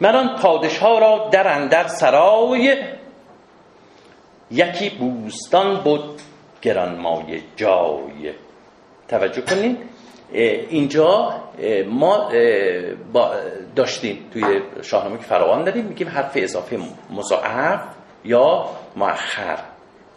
من 0.00 0.36
پادشاه 0.36 1.00
را 1.00 1.28
در 1.32 1.48
اندر 1.48 1.86
سرای 1.86 2.76
یکی 4.50 4.90
بوستان 4.90 5.76
بود 5.76 6.20
گرانمایه 6.62 7.42
جای. 7.56 8.32
توجه 9.08 9.42
کنین 9.42 9.78
اینجا 10.32 11.34
ما 11.86 12.30
داشتیم 13.76 14.30
توی 14.32 14.60
شاهنامه 14.82 15.18
که 15.18 15.24
فراوان 15.24 15.64
داریم 15.64 15.84
میگیم 15.84 16.08
حرف 16.08 16.32
اضافه 16.34 16.78
مضاعف 17.10 17.80
یا 18.24 18.68
مؤخر. 18.96 19.58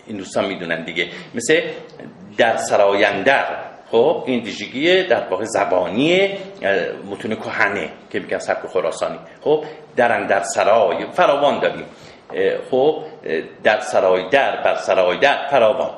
این 0.07 0.17
دوستان 0.17 0.45
می‌دونن 0.45 0.85
دیگه. 0.85 1.09
مثل 1.35 1.61
در 2.37 2.57
سرایندر. 2.57 3.72
خب 3.93 4.23
این 4.25 4.43
ویژگی 4.43 5.03
در 5.03 5.27
واقع 5.29 5.45
زبانی 5.45 6.29
متون 7.11 7.35
کهنه 7.35 7.89
که 8.09 8.19
میگن 8.19 8.37
سبک 8.37 8.67
خراسانی. 8.67 9.19
خب 9.41 9.63
در 9.95 10.27
در 10.27 10.43
سرای 10.43 11.05
فراوان 11.11 11.59
داریم. 11.59 11.85
خب 12.71 13.03
در 13.63 13.79
سرای 13.79 14.29
در 14.29 14.61
بر 14.63 14.75
سرای 14.75 15.19
در 15.19 15.47
فراوان. 15.51 15.91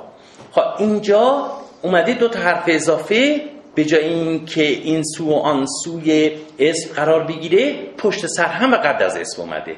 خب 0.52 0.62
اینجا 0.80 1.52
اومده 1.81 2.13
دو 2.13 2.27
تا 2.27 2.39
حرف 2.39 2.63
اضافه 2.67 3.41
به 3.76 3.86
جای 3.86 4.03
اینکه 4.03 4.64
این 4.64 5.03
سو 5.03 5.30
و 5.30 5.34
آن 5.34 5.66
سوی 5.84 6.31
اسم 6.59 6.94
قرار 6.94 7.23
بگیره 7.23 7.75
پشت 7.98 8.25
سر 8.27 8.45
هم 8.45 8.73
و 8.73 8.75
قبل 8.75 9.03
از 9.03 9.17
اسم 9.17 9.41
اومده. 9.41 9.75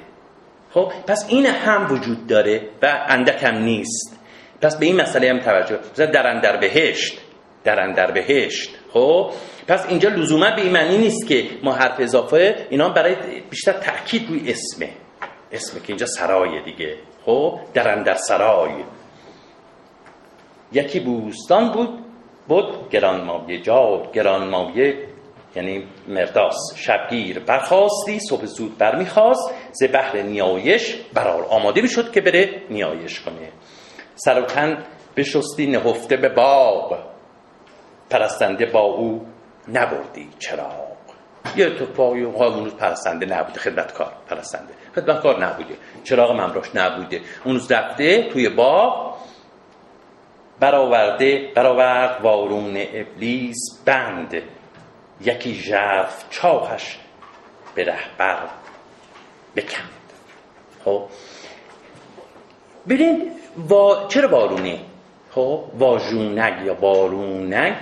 خب 0.73 0.91
پس 1.07 1.25
این 1.29 1.45
هم 1.45 1.91
وجود 1.91 2.27
داره 2.27 2.61
و 2.81 3.05
اندک 3.07 3.43
هم 3.43 3.57
نیست. 3.57 4.19
پس 4.61 4.77
به 4.77 4.85
این 4.85 4.95
مسئله 4.95 5.29
هم 5.29 5.39
توجه. 5.39 5.79
در 6.05 6.27
اندر 6.27 6.57
بهشت. 6.57 7.17
در 7.67 7.79
اندر 7.79 8.11
بهشت. 8.11 8.69
خب؟ 8.93 9.31
پس 9.67 9.85
اینجا 9.89 10.09
لزوما 10.09 10.51
به 10.55 10.61
این 10.61 10.71
معنی 10.71 10.97
نیست 10.97 11.27
که 11.27 11.43
ما 11.63 11.73
حرف 11.73 11.99
اضافه 11.99 12.67
اینا 12.69 12.89
برای 12.89 13.15
بیشتر 13.49 13.71
تاکید 13.71 14.29
روی 14.29 14.51
اسمه. 14.51 14.89
اسمه 15.51 15.79
که 15.79 15.87
اینجا 15.87 16.05
سرای 16.05 16.63
دیگه. 16.63 16.97
خب؟ 17.25 17.59
در 17.73 17.97
اندر 17.97 18.13
سرای. 18.13 18.71
یکی 20.71 20.99
بوستان 20.99 21.71
بود 21.71 21.89
بود 22.47 22.89
گرانمایه 22.89 23.61
جا 23.61 24.11
گرانمایه 24.13 24.97
یعنی 25.55 25.83
مرداس. 26.07 26.55
شبگیر 26.75 27.39
برخواستی 27.39 28.19
صبح 28.19 28.45
زود 28.45 28.77
برمیخواست 28.77 29.53
ز 29.71 29.83
بحر 29.93 30.21
نیایش 30.21 30.95
برار 31.13 31.45
آماده 31.49 31.81
می‌شد 31.81 32.11
که 32.11 32.21
بره 32.21 32.61
نیایش 32.69 33.19
کنه. 33.19 33.49
سر 34.15 34.41
و 34.41 34.45
تن 34.45 34.83
بشستی 35.17 35.67
نهفته 35.67 36.17
به 36.17 36.29
باغ. 36.29 37.16
پرستنده 38.09 38.65
با 38.65 38.79
او 38.79 39.25
نبردی. 39.67 40.29
چراغ 40.39 40.87
یه 41.55 41.65
اتفاقی 41.65 42.23
اون 42.23 42.69
پرستنده 42.69 43.25
نبوده 43.25 43.59
خدمتکار 43.59 44.11
پرستنده. 44.29 44.73
خدمتکار 44.95 45.45
نبوده 45.45 45.75
چراغ 46.03 46.31
ممراش 46.31 46.75
نبوده. 46.75 47.21
اون 47.43 47.53
روز 47.53 47.71
رفته 47.71 48.29
توی 48.29 48.49
باغ 48.49 49.17
برآورده 50.59 51.51
برآورد 51.55 52.21
وارون 52.23 52.77
ابلیس 52.93 53.57
بند. 53.85 54.41
یکی 55.21 55.53
ژرف 55.53 56.25
چاهش 56.29 56.97
به 57.75 57.83
رهبر 57.83 58.37
بکند. 59.55 59.89
خب؟ 60.85 61.03
ببین 62.89 63.31
چرا 64.07 64.29
وارونه؟ 64.29 64.79
خب؟ 65.31 65.63
واژونگ 65.73 66.65
یا 66.65 66.73
بارونگ؟ 66.73 67.75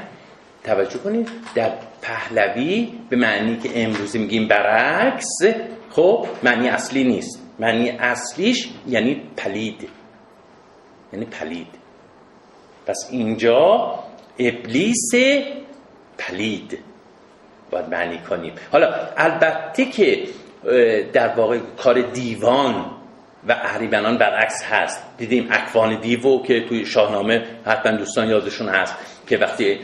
توجه 0.65 0.99
کنید 0.99 1.29
در 1.55 1.71
پهلوی 2.01 2.93
به 3.09 3.15
معنی 3.15 3.57
که 3.57 3.83
امروزی 3.83 4.19
میگیم 4.19 4.47
برعکس 4.47 5.37
خب 5.91 6.27
معنی 6.43 6.69
اصلی 6.69 7.03
نیست. 7.03 7.39
معنی 7.59 7.89
اصلیش 7.89 8.69
یعنی 8.87 9.21
پلید. 9.37 9.89
یعنی 11.13 11.25
پلید. 11.25 11.67
پس 12.85 13.07
اینجا 13.11 13.93
ابلیس 14.39 15.11
پلید. 16.17 16.79
باید 17.71 17.89
معنی 17.89 18.17
کنیم. 18.17 18.53
حالا 18.71 18.93
البته 19.17 19.85
که 19.85 20.23
در 21.13 21.35
واقع 21.35 21.59
کار 21.77 22.01
دیوان 22.01 22.94
و 23.47 23.51
اهریمنان 23.51 24.17
برعکس 24.17 24.63
هست. 24.63 25.03
دیدیم 25.17 25.47
اکوان 25.51 25.99
دیو 25.99 26.41
که 26.41 26.65
توی 26.69 26.85
شاهنامه 26.85 27.41
حتما 27.65 27.97
دوستان 27.97 28.29
یادشون 28.29 28.69
هست 28.69 28.95
که 29.27 29.37
وقتی 29.37 29.79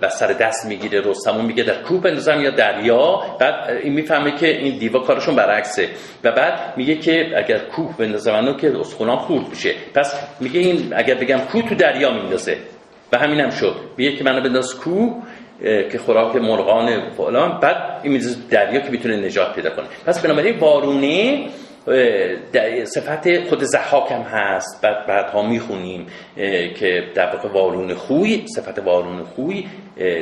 به 0.00 0.08
سر 0.08 0.32
دست 0.40 0.66
می‌گیره 0.66 1.00
رستمون 1.00 1.44
میگه 1.44 1.62
در 1.62 1.82
کوه 1.82 2.00
بندازم 2.00 2.40
یا 2.40 2.50
دریا؟ 2.50 3.22
بعد 3.40 3.70
این 3.82 3.92
می‌فهمه 3.92 4.36
که 4.36 4.46
این 4.46 4.78
دیوا 4.78 5.00
کارشون 5.00 5.36
برعکسه. 5.36 5.88
و 6.24 6.32
بعد 6.32 6.76
میگه 6.76 6.94
که 6.94 7.32
اگر 7.36 7.58
کوه 7.58 7.96
بندازم 7.96 8.32
منو 8.32 8.56
که 8.56 8.80
اسخونام 8.80 9.18
خورد 9.18 9.48
میشه. 9.48 9.74
پس 9.94 10.14
میگه 10.40 10.60
این 10.60 10.92
اگر 10.96 11.14
بگم 11.14 11.38
کوه 11.38 11.68
تو 11.68 11.74
دریا 11.74 12.10
میندازه. 12.10 12.56
و 13.12 13.18
همینم 13.18 13.50
شد. 13.50 13.76
میگه 13.96 14.16
که 14.16 14.24
منو 14.24 14.40
بنداز 14.40 14.74
کوه 14.74 15.22
که 15.62 15.98
خوراک 16.06 16.36
مرغان 16.36 17.10
فلان. 17.10 17.60
بعد 17.60 18.00
این 18.02 18.22
دریا 18.50 18.80
که 18.80 18.90
می‌تونه 18.90 19.16
نجات 19.16 19.54
پیدا 19.54 19.70
کنه. 19.70 19.86
پس 20.06 20.22
بنابراین 20.22 20.58
صفت 22.84 23.48
خود 23.48 23.62
زحاک 23.62 24.12
هم 24.12 24.22
هست. 24.22 24.80
بعد 24.82 25.06
بعدها 25.06 25.42
می‌خونیم 25.42 26.06
که 26.76 27.10
در 27.14 27.36
واقع 27.36 27.48
وارون 27.48 27.94
خوی 27.94 28.44
صفت 28.56 28.78
وارون 28.78 29.24
خوی 29.24 29.66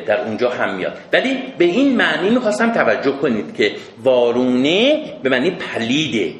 در 0.06 0.21
اونجا 0.21 0.50
هم 0.50 0.76
میاد. 0.76 0.98
ولی 1.12 1.38
به 1.59 1.65
این 1.65 1.97
معنی 1.97 2.31
می‌خواستم 2.31 2.72
توجه 2.72 3.12
کنید 3.12 3.56
که 3.56 3.72
وارونه 4.03 5.04
به 5.22 5.28
معنی 5.28 5.50
پلیده. 5.50 6.34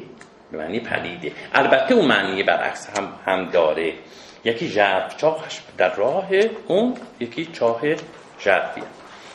به 0.51 0.57
معنی 0.57 0.79
پلیده. 0.79 1.31
البته 1.53 1.93
اون 1.93 2.05
معنی 2.05 2.43
برعکس 2.43 2.89
هم, 2.99 3.07
هم 3.25 3.49
داره. 3.49 3.93
یکی 4.45 4.67
ژرف 4.67 5.17
چاهش 5.17 5.61
در 5.77 5.95
راه 5.95 6.29
اون 6.67 6.93
یکی 7.19 7.45
چاه 7.45 7.81
ژرفیه. 8.43 8.83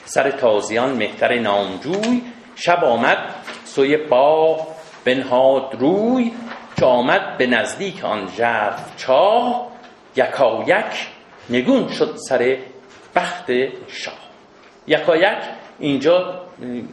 سر 0.05 0.31
تازیان 0.31 0.97
مهتر 0.97 1.39
نامجوی 1.39 2.23
شب 2.57 2.85
آمد 2.85 3.19
سوی 3.65 3.97
با 3.97 4.67
بنهاد 5.07 5.77
روی 5.79 6.33
که 6.77 6.85
آمد 6.85 7.39
به 7.39 7.47
نزدیک 7.47 8.05
آن 8.05 8.29
ژرف 8.37 8.97
چاه 8.97 9.67
یکایک 10.17 11.09
نگون 11.51 11.89
شد 11.89 12.17
سر 12.29 12.57
بخت 13.15 13.51
شاه. 13.89 14.15
یکایک 14.87 15.39
اینجا 15.79 16.41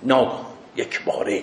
ناگ 0.04 0.28
یک 0.76 1.04
باره. 1.04 1.42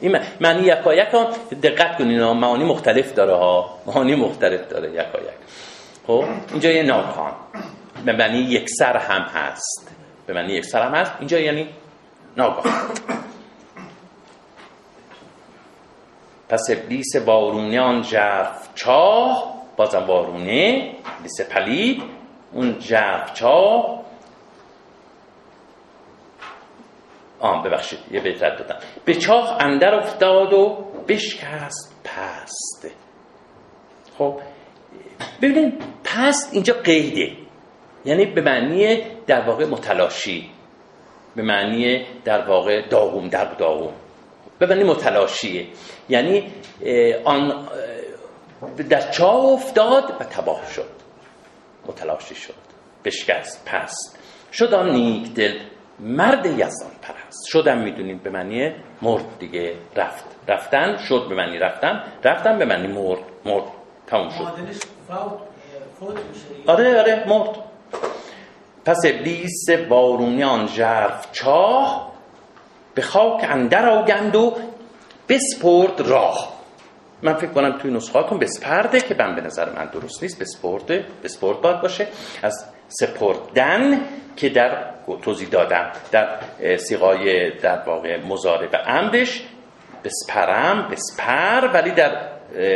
این 0.00 0.18
معنی 0.40 0.62
یکایک 0.62 1.08
ها 1.08 1.30
دقت 1.62 1.98
کنین 1.98 2.22
معانی 2.22 2.64
مختلف 2.64 3.14
داره 3.14 3.34
ها. 3.34 3.78
معانی 3.86 4.14
مختلف 4.14 4.68
داره 4.68 4.88
یکایک. 4.88 5.38
خب 6.06 6.24
اینجا 6.50 6.70
یه 6.70 6.82
ناگهان 6.82 7.32
به 8.04 8.12
معنی 8.12 8.38
یک 8.38 8.68
سر 8.78 8.96
هم 8.96 9.22
هست. 9.22 9.96
به 10.26 10.32
معنی 10.32 10.52
یک 10.52 10.64
سر 10.64 10.82
هم 10.82 10.94
هست. 10.94 11.12
اینجا 11.18 11.38
یعنی 11.38 11.68
ناگهان 12.36 12.72
پس 16.48 16.70
ابلیس 16.70 17.16
وارونیان 17.26 18.02
جرف 18.02 18.74
چاه 18.74 19.54
بازم 19.76 20.04
وارونه 20.06 20.92
ابلیس 21.16 21.40
پلید 21.40 22.02
اون 22.52 22.78
جرف 22.78 23.34
چاه. 23.34 23.98
آم 27.40 27.62
ببخشید 27.62 27.98
یه 28.10 28.20
بهتر 28.20 28.56
دادم. 28.56 28.76
به 29.04 29.14
چاه 29.14 29.56
اندر 29.60 29.94
افتاد 29.94 30.52
و 30.52 30.84
بشکست 31.08 32.00
پست. 32.04 32.90
خب 34.18 34.40
ببینید 35.42 35.82
پست 36.04 36.54
اینجا 36.54 36.74
قیده. 36.74 37.32
یعنی 38.04 38.26
به 38.26 38.40
معنی 38.40 39.02
در 39.26 39.40
واقع 39.40 39.66
متلاشی. 39.66 40.50
به 41.36 41.42
معنی 41.42 42.06
در 42.24 42.48
واقع 42.48 42.88
داغوم 42.88 43.28
در 43.28 43.54
داغوم 43.54 43.92
ببینید 44.60 44.86
متلاشیه 44.86 45.66
یعنی 46.08 46.52
آن 47.24 47.68
در 48.90 49.10
چاه 49.10 49.44
افتاد 49.44 50.04
و 50.20 50.24
تباه 50.24 50.70
شد. 50.72 50.88
متلاشی 51.86 52.34
شد. 52.34 52.54
بشکست 53.04 53.64
پس. 53.66 53.94
شد 54.52 54.74
آن 54.74 54.90
نیک 54.90 55.34
دل. 55.34 55.58
مرد 56.00 56.46
یزدان 56.46 56.90
پرست. 57.02 57.46
شدم 57.46 57.78
می‌دونید 57.78 58.22
به 58.22 58.30
معنی 58.30 58.72
مرد 59.02 59.24
دیگه. 59.38 59.74
رفت. 59.96 60.24
رفتن 60.48 60.96
شد 60.96 61.26
به 61.28 61.34
معنی 61.34 61.58
رفتن. 61.58 62.04
رفتن 62.24 62.58
به 62.58 62.64
معنی 62.64 62.86
مرد. 62.86 63.18
مرد. 63.44 63.64
تموم 64.06 64.28
شد. 64.28 64.44
آره 66.66 66.98
آره 67.00 67.24
مرد. 67.28 67.50
پس 68.84 68.96
ابلیس 69.06 69.70
بارونیان 69.88 70.66
جرف 70.66 71.32
چاه 71.32 72.07
به 72.94 73.02
خاک 73.02 73.44
اندر 73.48 73.88
آگند 73.88 74.36
و 74.36 74.56
بسپرد 75.28 76.00
راه. 76.00 76.58
من 77.22 77.34
فکر 77.34 77.50
کنم 77.50 77.78
توی 77.78 77.90
نسخاتون 77.90 78.38
بسپرده 78.38 79.00
که 79.00 79.16
من 79.18 79.34
به 79.34 79.40
نظر 79.40 79.72
من 79.72 79.86
درست 79.86 80.22
نیست. 80.22 80.38
بسپرده 80.38 81.06
بسپرد 81.24 81.60
باید 81.60 81.80
باشه. 81.80 82.06
از 82.42 82.64
سپردن 82.88 84.00
که 84.36 84.48
در 84.48 84.90
توضیح 85.22 85.48
دادم 85.48 85.92
در 86.12 86.28
سیغای 86.76 87.50
در 87.50 87.82
واقع 87.86 88.24
مزاره 88.24 88.68
و 88.72 88.76
امرش 88.86 89.42
بسپرم 90.04 90.88
بسپر 90.90 91.68
ولی 91.74 91.90
در 91.90 92.28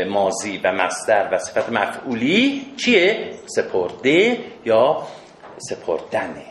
مازی 0.09 0.61
و 0.65 0.73
مصدر 0.73 1.29
و 1.33 1.39
صفت 1.39 1.71
مفعولی 1.71 2.67
چیه؟ 2.77 3.31
سپرده 3.47 4.39
یا 4.65 5.03
سپردنه. 5.59 6.45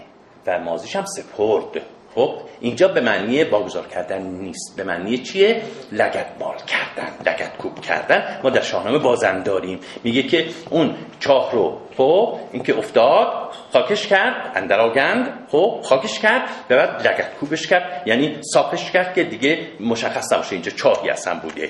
و 0.47 0.59
مازیش 0.59 0.95
هم 0.95 1.05
سپرد. 1.05 1.81
خب 2.15 2.35
اینجا 2.59 2.87
به 2.87 3.01
معنی 3.01 3.43
واگذار 3.43 3.87
کردن 3.87 4.21
نیست. 4.21 4.73
به 4.77 4.83
معنی 4.83 5.17
چیه؟ 5.17 5.61
لگت 5.91 6.27
مال 6.39 6.57
کردن 6.57 7.31
لگت 7.31 7.57
کوب 7.57 7.81
کردن. 7.81 8.39
ما 8.43 8.49
در 8.49 8.61
شاهنامه 8.61 8.97
بازن 8.97 9.43
داریم. 9.43 9.79
میگه 10.03 10.23
که 10.23 10.47
اون 10.69 10.95
چاه 11.19 11.51
رو 11.51 11.77
خب 11.97 12.39
اینکه 12.51 12.77
افتاد 12.77 13.53
خاکش 13.73 14.07
کرد 14.07 14.51
اندراگند 14.55 15.47
خب 15.51 15.81
خاکش 15.83 16.19
کرد 16.19 16.49
و 16.69 16.75
بعد 16.75 17.07
لگت 17.07 17.33
کوبش 17.33 17.67
کرد. 17.67 18.07
یعنی 18.07 18.37
صافش 18.53 18.91
کرد 18.91 19.15
که 19.15 19.23
دیگه 19.23 19.67
مشخص 19.79 20.33
نباشه 20.33 20.53
اینجا 20.53 20.71
چاهی 20.71 21.09
اصلا 21.09 21.39
بوده. 21.39 21.69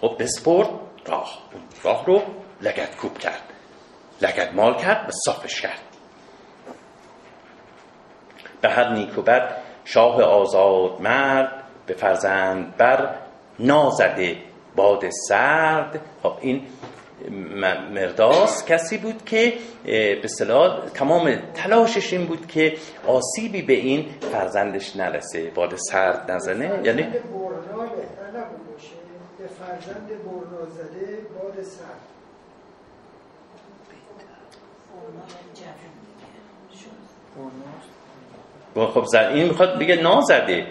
خب 0.00 0.16
بسپرد 0.18 0.68
راه 1.06 1.38
راه 1.84 2.06
رو 2.06 2.22
لگت 2.62 2.96
کوب 2.96 3.18
کرد. 3.18 3.42
لگت 4.22 4.54
مال 4.54 4.74
کرد 4.74 5.08
و 5.08 5.10
صافش 5.24 5.60
کرد. 5.60 5.87
به 8.60 8.68
هر 8.68 8.92
نیک 8.92 9.18
و 9.18 9.22
بد 9.22 9.56
شاه 9.84 10.22
آزاد 10.22 11.00
مرد 11.00 11.52
به 11.86 11.94
فرزند 11.94 12.76
بر 12.76 13.14
نازده 13.58 14.36
باد 14.76 15.10
سرد. 15.10 16.00
خب 16.22 16.32
این 16.40 16.66
مرداس 17.94 18.64
کسی 18.64 18.98
بود 18.98 19.24
که 19.24 19.54
به 20.22 20.28
صلاح 20.28 20.88
تمام 20.88 21.36
تلاشش 21.54 22.12
این 22.12 22.26
بود 22.26 22.46
که 22.46 22.76
آسیبی 23.06 23.62
به 23.62 23.72
این 23.72 24.06
فرزندش 24.32 24.96
نرسه 24.96 25.50
باد 25.50 25.76
سرد 25.76 26.30
نزنه. 26.30 26.80
یعنی 26.84 27.06
فرزند 29.58 30.08
برنا 30.08 30.66
زده 30.70 31.18
باد 31.34 31.62
سرد. 31.62 32.08
خب 38.86 39.04
زد. 39.04 39.30
این 39.34 39.48
می‌خواد 39.48 39.78
بگه 39.78 39.96
نازده. 39.96 40.66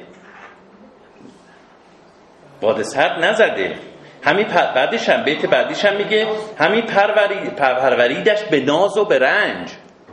باد 2.62 2.81
سرد 2.81 3.24
نزده. 3.25 3.75
همین 4.24 4.45
پر... 4.45 4.74
بعدش 4.74 5.09
هم 5.09 5.24
بیت 5.24 5.45
بعدیش 5.45 5.86
هم 5.86 5.98
میگه 5.98 6.27
همین 6.57 6.81
پروری... 6.81 7.50
پروریدش 7.50 8.44
به 8.44 8.59
ناز 8.59 8.98
و 8.98 9.06
به 9.06 9.19
رنج. 9.19 9.71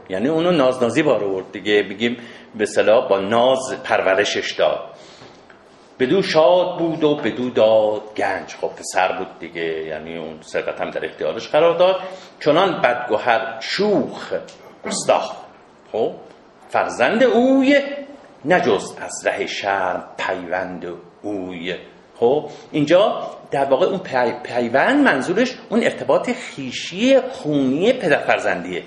یعنی 0.09 0.29
اونو 0.29 0.51
نازنازی 0.51 1.03
بار 1.03 1.25
آورد 1.25 1.53
دیگه. 1.53 1.83
بگیم 1.83 2.17
به 2.55 2.67
صلاح 2.67 3.09
با 3.09 3.19
ناز 3.19 3.83
پرورشش 3.85 4.53
داد. 4.53 4.81
بدو 5.99 6.23
شاد 6.23 6.79
بود 6.79 7.05
و 7.05 7.17
بدو 7.17 7.51
داد 7.51 8.15
گنج. 8.17 8.55
خب 8.61 8.71
پسر 8.77 9.13
بود 9.19 9.39
دیگه. 9.39 9.85
یعنی 9.85 10.19
اون 10.19 10.41
ثروت 10.43 10.81
هم 10.81 10.91
در 10.91 11.05
اختیارش 11.05 11.49
قرار 11.49 11.79
داد. 11.79 12.01
چنان 12.41 12.81
بدگوهر 12.81 13.57
شوخ 13.61 14.33
گستاخ 14.85 15.33
خب؟ 15.93 16.13
فرزند 16.75 17.23
اوی 17.23 17.81
نجست 18.45 19.03
از 19.03 19.27
ره 19.27 19.47
شرم 19.47 20.05
پیوند 20.19 20.87
اوی. 21.23 21.75
خب 22.17 22.51
اینجا 22.73 23.31
در 23.51 23.65
واقع 23.65 23.87
اون 23.87 24.01
پیوند 24.43 25.05
منظورش 25.05 25.55
اون 25.69 25.83
ارتباط 25.83 26.31
خیشی 26.31 27.21
خونی 27.21 27.93
پدر 27.93 28.19
فرزندیه. 28.19 28.83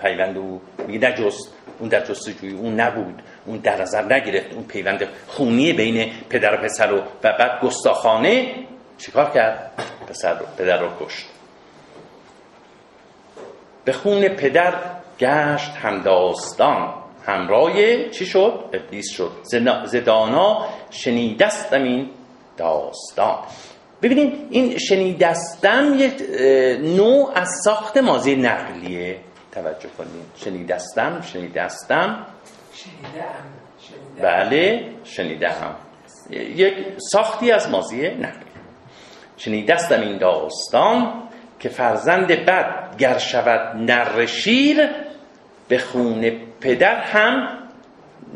پیوند 0.00 0.38
او 0.38 0.60
میگه 0.86 1.08
نجست 1.08 1.54
اون 1.78 1.88
در 1.88 2.04
جستجوی 2.04 2.52
اون 2.52 2.80
نبود 2.80 3.22
اون 3.46 3.58
در 3.58 3.82
نظر 3.82 4.14
نگرفت 4.14 4.52
اون 4.52 4.64
پیوند 4.64 5.08
خونی 5.26 5.72
بین 5.72 6.12
پدر 6.30 6.54
و 6.54 6.56
پسر 6.56 6.86
رو. 6.86 6.98
و 6.98 7.32
بعد 7.38 7.60
گستاخانه 7.62 8.54
چیکار 8.98 9.30
کرد؟ 9.30 9.70
پسر 10.08 10.38
رو 10.38 10.46
پدر 10.58 10.78
رو 10.78 10.88
کشت. 11.00 11.26
به 13.84 13.92
خون 13.92 14.28
پدر 14.28 14.74
گشت 15.20 15.70
همداستان. 15.70 17.01
همراه 17.26 17.72
چی 18.10 18.26
شد؟ 18.26 18.64
ابلیس 18.72 19.10
شد. 19.10 19.32
زدانا 19.84 20.66
شنیدستم 20.90 21.82
این 21.82 22.10
داستان. 22.56 23.38
ببینید 24.02 24.46
این 24.50 24.78
شنیدستم 24.78 25.94
یک 25.98 26.22
نوع 26.96 27.32
از 27.34 27.48
ساخت 27.64 27.96
مازی 27.96 28.36
نقلیه 28.36 29.16
توجه 29.52 29.88
کنید. 29.98 30.24
شنیدستم 30.36 31.20
شنیدستم. 31.20 32.26
شنیدم 32.74 33.34
بله 34.22 34.90
شنیدم. 35.04 35.76
یک 36.30 36.74
ساختی 36.98 37.52
از 37.52 37.70
مازی 37.70 38.08
نقلی 38.08 38.52
شنیدستم 39.36 40.00
این 40.00 40.18
داستان 40.18 41.22
که 41.60 41.68
فرزند 41.68 42.26
بد 42.26 42.96
گر 42.98 43.18
شود 43.18 43.76
نر 43.76 44.26
شیر 44.26 44.90
به 45.72 45.78
خون 45.78 46.30
پدر 46.60 46.96
هم 46.96 47.48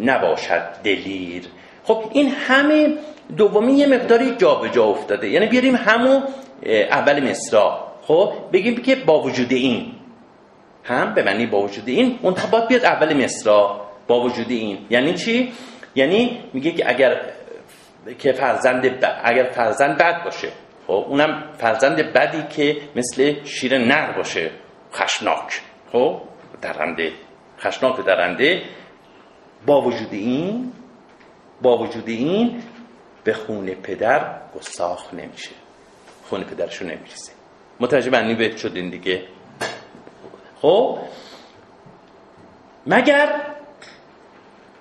نباشد 0.00 0.62
دلیر. 0.84 1.44
خب 1.84 2.10
این 2.12 2.28
همه 2.28 2.94
دومی 3.36 3.72
یه 3.72 3.86
مقداری 3.86 4.36
جابجا 4.36 4.68
جا 4.68 4.84
افتاده. 4.84 5.28
یعنی 5.28 5.46
بیاریم 5.46 5.74
همون 5.74 6.22
اول 6.90 7.30
مصرا. 7.30 7.86
خب 8.02 8.32
بگیم 8.52 8.76
که 8.76 8.96
با 8.96 9.22
وجود 9.22 9.52
این 9.52 9.92
هم 10.84 11.14
به 11.14 11.22
معنی 11.22 11.46
با 11.46 11.62
وجود 11.62 11.88
این 11.88 12.18
اون 12.22 12.34
باید 12.50 12.68
بیاد 12.68 12.84
اول 12.84 13.24
مصرا. 13.24 13.80
با 14.06 14.20
وجود 14.20 14.50
این. 14.50 14.78
یعنی 14.90 15.14
چی؟ 15.14 15.52
یعنی 15.94 16.38
میگه 16.52 16.70
که 16.70 16.90
اگر 16.90 17.20
که 18.18 18.32
فرزند 18.32 19.04
اگر 19.24 19.44
فرزند 19.44 19.98
بد 19.98 20.24
باشه. 20.24 20.48
خب 20.86 21.06
اونم 21.08 21.44
فرزند 21.58 21.96
بدی 21.96 22.42
که 22.56 22.76
مثل 22.96 23.44
شیر 23.44 23.78
نر 23.78 24.12
باشه. 24.12 24.50
خشناک. 24.92 25.60
خب؟ 25.92 26.20
درنده 26.62 27.12
خشناک 27.60 28.04
درنده 28.04 28.62
با 29.66 29.82
وجود 29.82 30.12
این 30.12 30.72
با 31.62 31.78
وجود 31.78 32.08
این 32.08 32.62
به 33.24 33.32
خون 33.32 33.66
پدر 33.66 34.40
گستاخ 34.56 35.14
نمیشه. 35.14 35.50
خون 36.30 36.44
پدرشو 36.44 36.84
نمیریزه. 36.84 37.32
متوجه 37.80 38.10
بنی 38.10 38.34
به 38.34 38.56
شدین 38.56 38.90
دیگه. 38.90 39.22
خب؟ 40.62 40.98
مگر 42.86 43.42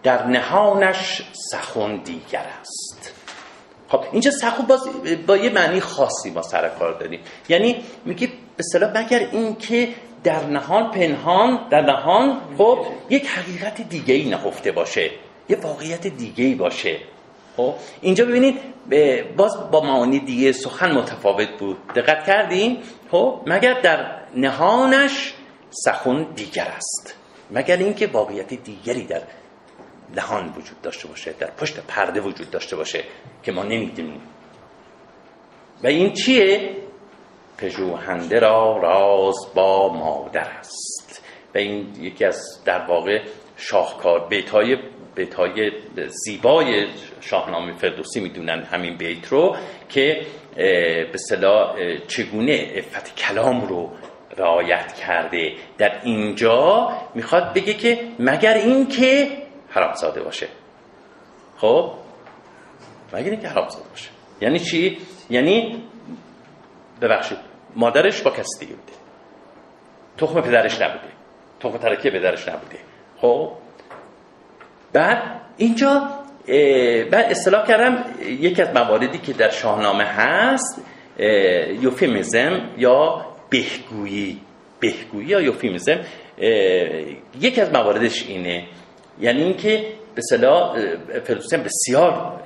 در 0.03 0.27
نهانش 0.27 1.21
سخن 1.51 1.95
دیگر 1.95 2.45
است. 2.61 3.13
خب 3.89 4.03
اینجا 4.11 4.31
سخن 4.31 4.65
باز 4.65 4.89
با 5.27 5.37
یه 5.37 5.49
معنی 5.49 5.79
خاصی 5.79 6.31
ما 6.31 6.41
سر 6.41 6.69
کار 6.69 6.99
داریم. 6.99 7.19
یعنی 7.49 7.83
میگه 8.05 8.29
به 8.57 8.63
صلاح 8.63 8.97
مگر 8.97 9.19
این 9.19 9.55
که 9.55 9.89
در 10.25 10.45
نهان 10.45 10.91
پنهان 10.91 11.67
در 11.69 11.81
نهان 11.81 12.41
خب 12.57 12.85
یک 13.09 13.27
حقیقت 13.27 13.81
دیگه 13.81 14.13
ای 14.13 14.29
نهفته 14.29 14.71
باشه. 14.71 15.11
یه 15.49 15.57
واقعیت 15.57 16.07
دیگه 16.07 16.45
ای 16.45 16.55
باشه. 16.55 16.97
خب 17.57 17.73
اینجا 18.01 18.25
ببینید 18.25 18.55
باز 19.37 19.71
با 19.71 19.81
معانی 19.81 20.19
دیگه 20.19 20.51
سخن 20.51 20.91
متفاوت 20.91 21.49
بود. 21.59 21.77
دقت 21.95 22.25
کردیم 22.25 22.77
خب 23.11 23.41
مگر 23.47 23.81
در 23.81 24.05
نهانش 24.35 25.33
سخن 25.69 26.23
دیگر 26.35 26.67
است؟ 26.67 27.15
مگر 27.51 27.77
اینکه 27.77 28.07
واقعیت 28.07 28.53
دیگری 28.53 29.03
در 29.03 29.21
نهان 30.15 30.53
وجود 30.57 30.81
داشته 30.81 31.07
باشه 31.07 31.33
در 31.39 31.51
پشت 31.51 31.79
پرده 31.79 32.21
وجود 32.21 32.51
داشته 32.51 32.75
باشه 32.75 33.03
که 33.43 33.51
ما 33.51 33.63
نمی‌دونیم. 33.63 34.21
و 35.83 35.87
این 35.87 36.13
چیه؟ 36.13 36.69
پژوهنده 37.57 38.39
را 38.39 38.77
راز 38.77 39.35
با 39.55 39.93
مادر 39.93 40.47
است. 40.59 41.25
و 41.55 41.57
این 41.57 41.87
یکی 41.99 42.25
از 42.25 42.63
در 42.65 42.85
واقع 42.85 43.23
شاهکار 43.57 44.27
بیتای 44.27 44.77
بیتای 45.15 45.71
زیبای 46.07 46.87
شاهنامه 47.21 47.73
فردوسی 47.73 48.19
می‌دونن 48.19 48.63
همین 48.63 48.97
بیت 48.97 49.27
رو 49.27 49.55
که 49.89 50.21
به 51.11 51.17
صلاح 51.29 51.75
چگونه 52.07 52.71
افت 52.75 53.15
کلام 53.15 53.67
رو 53.67 53.89
رعایت 54.37 54.93
کرده. 54.93 55.53
در 55.77 56.01
اینجا 56.03 56.89
می‌خواد 57.15 57.53
بگه 57.53 57.73
که 57.73 57.99
مگر 58.19 58.53
این 58.53 58.87
که 58.87 59.27
حرامزاده 59.69 60.21
باشه. 60.23 60.47
خب؟ 61.57 61.91
مگر 63.13 63.31
این 63.31 63.41
که 63.41 63.47
حرامزاده 63.47 63.89
باشه. 63.89 64.09
یعنی 64.41 64.59
چی؟ 64.59 64.97
یعنی 65.29 65.83
ببخشید. 67.01 67.37
مادرش 67.75 68.21
با 68.21 68.31
کسی 68.31 68.59
دیگه 68.59 68.73
بوده. 68.73 68.93
تخم 70.17 70.41
پدرش 70.41 70.81
نبوده. 70.81 71.07
تخم 71.59 71.77
ترکیه 71.77 72.11
پدرش 72.11 72.47
نبوده. 72.47 72.77
خب؟ 73.21 73.51
بعد 74.93 75.41
اینجا 75.57 76.09
بعد 77.11 77.31
اصطلاح 77.31 77.67
کردم 77.67 78.05
یکی 78.21 78.61
از 78.61 78.75
مواردی 78.75 79.17
که 79.17 79.33
در 79.33 79.49
شاهنامه 79.49 80.03
هست 80.03 80.81
یوفیمیزم 81.81 82.69
یا 82.77 83.25
بهگویی. 83.49 84.41
بهگویی 84.79 85.27
یا 85.27 85.41
یوفیمیزم 85.41 85.99
یکی 87.41 87.61
از 87.61 87.71
مواردش 87.73 88.27
اینه. 88.27 88.67
یعنی 89.19 89.43
اینکه 89.43 89.85
به 90.15 90.21
صلاح 90.21 90.77
بسیار 91.65 92.41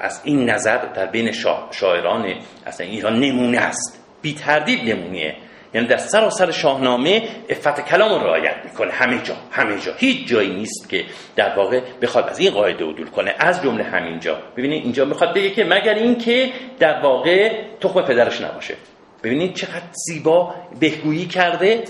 از 0.00 0.20
این 0.24 0.50
نظر 0.50 0.76
در 0.76 1.06
بین 1.06 1.32
شاعران 1.70 2.34
اصلا 2.66 2.86
ایران 2.86 3.20
نمونه 3.20 3.58
است. 3.58 4.04
بی 4.22 4.34
تردید 4.34 4.90
نمونه. 4.90 5.36
یعنی 5.74 5.86
در 5.86 5.96
سراسر 5.96 6.50
شاهنامه 6.50 7.28
افت 7.50 7.80
کلام 7.80 8.20
رو 8.20 8.26
رعایت 8.26 8.56
می‌کنه. 8.64 8.92
همه 8.92 9.22
جا 9.22 9.34
همه 9.50 9.80
جا. 9.80 9.92
هیچ 9.96 10.28
جایی 10.28 10.54
نیست 10.54 10.88
که 10.88 11.04
در 11.36 11.56
واقع 11.56 11.80
بخواد 12.02 12.28
از 12.28 12.38
این 12.38 12.50
قاعده 12.50 12.84
عدول 12.84 13.06
کنه. 13.06 13.34
از 13.38 13.62
جمله 13.62 13.84
همین 13.84 14.20
جا 14.20 14.38
ببینید 14.56 14.82
اینجا 14.82 15.04
می‌خواد 15.04 15.34
بگه 15.34 15.50
که 15.50 15.64
مگر 15.64 15.94
اینکه 15.94 16.52
در 16.78 17.00
واقع 17.02 17.64
تخم 17.80 18.02
پدرش 18.02 18.40
نباشه. 18.40 18.74
ببینید 19.22 19.54
چقدر 19.54 19.82
زیبا 20.06 20.54
بهگویی 20.80 21.26
کرده. 21.26 21.84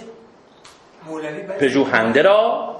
پژوهنده 1.60 2.22
را 2.22 2.76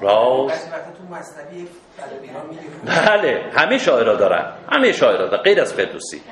بله 2.84 3.50
همه 3.56 3.78
شاعرها 3.78 4.14
دارن. 4.14 4.52
همه 4.72 4.92
شاعرها 4.92 5.26
دارن 5.26 5.42
غیر 5.42 5.60
از 5.60 5.74
فردوسی. 5.74 6.22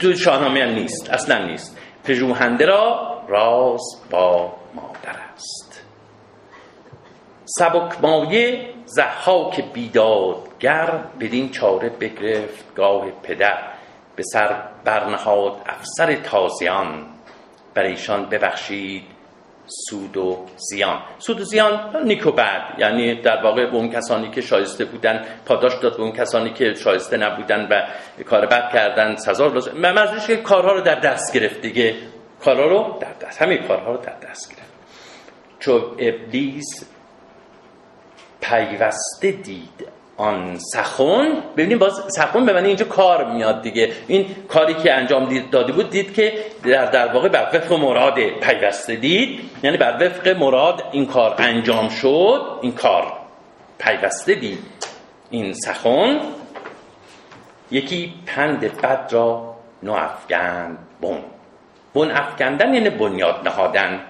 تو 0.00 0.14
شاهنامه 0.14 0.66
نیست 0.66 1.10
اصلا 1.10 1.46
نیست. 1.46 1.78
پژوهنده 2.04 2.66
را 2.66 3.18
راز 3.28 3.82
با 4.10 4.54
مادر 4.74 5.16
است. 5.34 5.84
سبک 7.44 8.00
مایه 8.02 8.74
زحاک 8.84 9.72
بیدادگر 9.72 11.04
بدین 11.20 11.50
چاره 11.50 11.88
بگرفت 11.88 12.74
گاه 12.74 13.10
پدر. 13.10 13.72
به 14.16 14.22
سر 14.22 14.62
برنهاد 14.84 15.62
افسر 15.66 16.14
تازیان. 16.14 17.06
بر 17.74 17.82
ایشان 17.82 18.28
ببخشید 18.28 19.17
سود 19.68 20.16
و 20.16 20.46
زیان. 20.56 21.02
سود 21.18 21.40
و 21.40 21.44
زیان 21.44 21.96
نیک 22.04 22.26
و 22.26 22.32
بد. 22.32 22.74
یعنی 22.78 23.22
در 23.22 23.42
واقع 23.42 23.70
به 23.70 23.76
اون 23.76 23.90
کسانی 23.90 24.30
که 24.30 24.40
شایسته 24.40 24.84
بودن 24.84 25.24
پاداش 25.46 25.74
داد 25.82 25.96
به 25.96 26.02
اون 26.02 26.12
کسانی 26.12 26.50
که 26.50 26.74
شایسته 26.74 27.16
نبودن 27.16 27.68
و 27.70 27.82
کار 28.24 28.46
بد 28.46 28.72
کردن 28.72 29.16
سزا 29.16 29.46
لازم 29.46 29.78
منظورش 29.78 30.26
که 30.26 30.36
کارها 30.36 30.72
رو 30.72 30.80
در 30.80 31.00
دست 31.00 31.32
گرفت 31.34 31.60
دیگه. 31.60 31.94
کارها 32.44 32.66
رو 32.66 32.98
در 33.00 33.26
دست. 33.26 33.42
همه 33.42 33.56
کارها 33.56 33.92
رو 33.92 33.98
در 33.98 34.16
دست 34.30 34.54
گرفت. 34.54 34.72
چون 35.58 35.82
ابلیس 35.98 36.86
پیوسته 38.40 39.32
دید 39.32 39.97
آن 40.18 40.58
سخن. 40.58 41.42
ببینیم 41.56 41.78
باز 41.78 42.02
سخن 42.08 42.46
به 42.46 42.64
اینجا 42.64 42.84
کار 42.84 43.32
میاد 43.32 43.62
دیگه. 43.62 43.92
این 44.06 44.26
کاری 44.48 44.74
که 44.74 44.92
انجام 44.92 45.42
داده 45.50 45.72
بود 45.72 45.90
دید 45.90 46.14
که 46.14 46.32
در, 46.64 46.86
در 46.86 47.12
واقع 47.12 47.28
بر 47.28 47.48
وفق 47.54 47.72
مراد 47.72 48.14
پیوسته 48.20 48.96
دید. 48.96 49.40
یعنی 49.62 49.76
بر 49.76 50.06
وفق 50.06 50.28
مراد 50.28 50.82
این 50.92 51.06
کار 51.06 51.34
انجام 51.38 51.88
شد. 51.88 52.58
این 52.62 52.72
کار 52.72 53.12
پیوسته 53.78 54.34
دید. 54.34 54.58
این 55.30 55.52
سخن 55.52 56.20
یکی 57.70 58.14
پند 58.26 58.60
بد 58.60 59.08
را 59.10 59.54
نو 59.82 59.92
افگند 59.92 60.78
بون 61.00 61.18
بن 61.94 62.10
افکندن 62.10 62.74
یعنی 62.74 62.90
بنیاد 62.90 63.48
نهادن. 63.48 64.00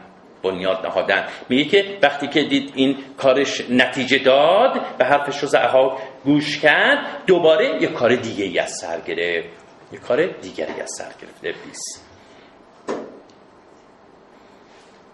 بنیاد 0.42 0.86
نهادن. 0.86 1.24
میگه 1.48 1.64
که 1.64 1.98
وقتی 2.02 2.26
که 2.26 2.42
دید 2.42 2.72
این 2.74 2.96
کارش 3.16 3.70
نتیجه 3.70 4.18
داد 4.18 4.96
به 4.98 5.04
حرفش 5.04 5.38
رو 5.38 5.48
زعها 5.48 5.98
گوش 6.24 6.58
کرد 6.58 7.22
دوباره 7.26 7.82
یه 7.82 7.88
کار 7.88 8.16
دیگه 8.16 8.44
ای 8.44 8.58
از 8.58 8.72
سر 8.80 9.00
گرفت. 9.00 9.48
یه 9.92 9.98
کار 9.98 10.26
دیگری 10.26 10.80
از 10.80 10.90
سر 10.98 11.10
گرفت. 11.20 11.38
ابلیس 11.38 11.80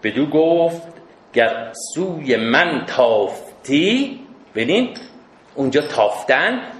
بدو 0.03 0.25
گفت 0.25 0.87
گر 1.33 1.71
سوی 1.93 2.35
من 2.35 2.85
تافتی 2.87 4.19
ببین 4.55 4.93
اونجا 5.55 5.81
تافتن 5.81 6.71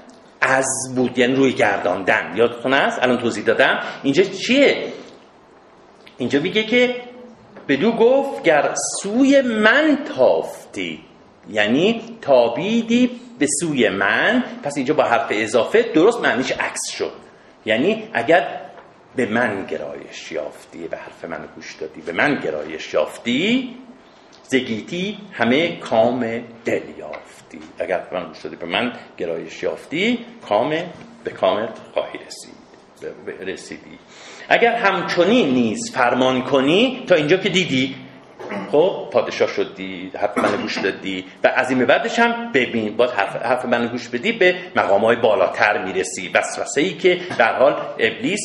از 0.41 0.65
بود 0.95 1.17
یعنی 1.17 1.35
روی 1.35 1.53
گرداندن. 1.53 2.33
یادتون 2.35 2.73
است 2.73 3.03
الان 3.03 3.17
توضیح 3.17 3.45
دادم. 3.45 3.79
اینجا 4.03 4.23
چیه؟ 4.23 4.93
اینجا 6.17 6.39
میگه 6.39 6.63
که 6.63 6.95
بدو 7.67 7.91
گفت 7.91 8.43
گر 8.43 8.73
سوی 9.01 9.41
من 9.41 9.97
تافتی. 10.15 10.99
یعنی 11.49 12.01
تابیدی 12.21 13.21
به 13.39 13.47
سوی 13.59 13.89
من. 13.89 14.43
پس 14.63 14.77
اینجا 14.77 14.93
با 14.93 15.03
حرف 15.03 15.27
اضافه 15.29 15.81
درست 15.81 16.19
معنیش 16.19 16.51
عکس 16.51 16.89
شد. 16.97 17.11
یعنی 17.65 18.09
اگر 18.13 18.61
به 19.15 19.25
من 19.25 19.65
گرایش 19.65 20.31
یافتی 20.31 20.87
به 20.87 20.97
حرف 20.97 21.25
من 21.25 21.47
گوش 21.55 21.73
دادی 21.73 22.01
به 22.01 22.11
من 22.11 22.39
گرایش 22.39 22.93
یافتی 22.93 23.75
ز 24.43 24.58
گیتی 24.58 25.17
همه 25.31 25.75
کام 25.75 26.19
دل 26.65 26.81
یافتی. 26.97 27.59
اگر 27.79 27.99
به 27.99 28.19
من 28.19 28.27
گوش 28.27 28.41
دادی 28.41 28.55
به 28.55 28.65
من 28.65 28.93
گرایش 29.17 29.63
یافتی 29.63 30.25
کام 30.47 30.69
به 31.23 31.31
کام 31.31 31.69
خواهی 31.93 32.19
رسید 32.27 32.55
رسیدی. 33.47 33.99
اگر 34.49 34.75
همچنین 34.75 35.49
نیز 35.49 35.91
فرمان 35.95 36.41
کنی 36.41 37.03
تا 37.07 37.15
اینجا 37.15 37.37
که 37.37 37.49
دیدی. 37.49 37.95
خب 38.71 39.09
پادشاه 39.11 39.47
شدی 39.47 40.11
حرف 40.19 40.37
من 40.37 40.61
گوش 40.61 40.77
دادی 40.77 41.25
و 41.43 41.51
از 41.55 41.69
این 41.69 41.85
بعدش 41.85 42.19
هم 42.19 42.51
ببین 42.51 42.97
باید 42.97 43.11
حرف, 43.11 43.35
حرف 43.35 43.65
من 43.65 43.87
گوش 43.87 44.09
بدی 44.09 44.31
به 44.31 44.55
مقام 44.75 45.05
های 45.05 45.15
بالاتر 45.15 45.85
می‌رسی. 45.85 46.31
وسوسه 46.33 46.81
ای 46.81 46.93
که 46.93 47.19
در 47.37 47.55
حال 47.55 47.75
ابلیس 47.99 48.41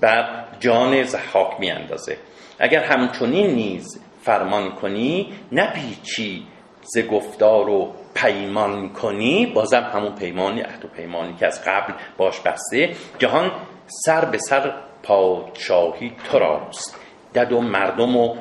بر 0.00 0.44
جان 0.60 1.02
ضحاک 1.02 1.60
میاندازه. 1.60 2.16
اگر 2.58 2.84
همچنین 2.84 3.50
نیز 3.50 4.00
فرمان 4.22 4.70
کنی 4.74 5.32
نپیچی 5.52 6.46
ز 6.82 6.98
گفتار 6.98 7.68
و 7.68 7.92
پیمان 8.14 8.88
کنی 8.88 9.46
بازم 9.46 9.90
همون 9.94 10.14
پیمانی 10.14 10.60
عهد 10.60 10.84
و 10.84 10.88
پیمانی 10.88 11.34
که 11.34 11.46
از 11.46 11.64
قبل 11.64 11.92
باش 12.16 12.40
بسته 12.40 12.90
جهان 13.18 13.50
سر 13.86 14.24
به 14.24 14.38
سر 14.38 14.72
پادشاهی 15.02 16.12
تو 16.30 16.38
راست 16.38 16.96
دد 17.34 17.52
و 17.52 17.60
مردم 17.60 18.16
و 18.16 18.36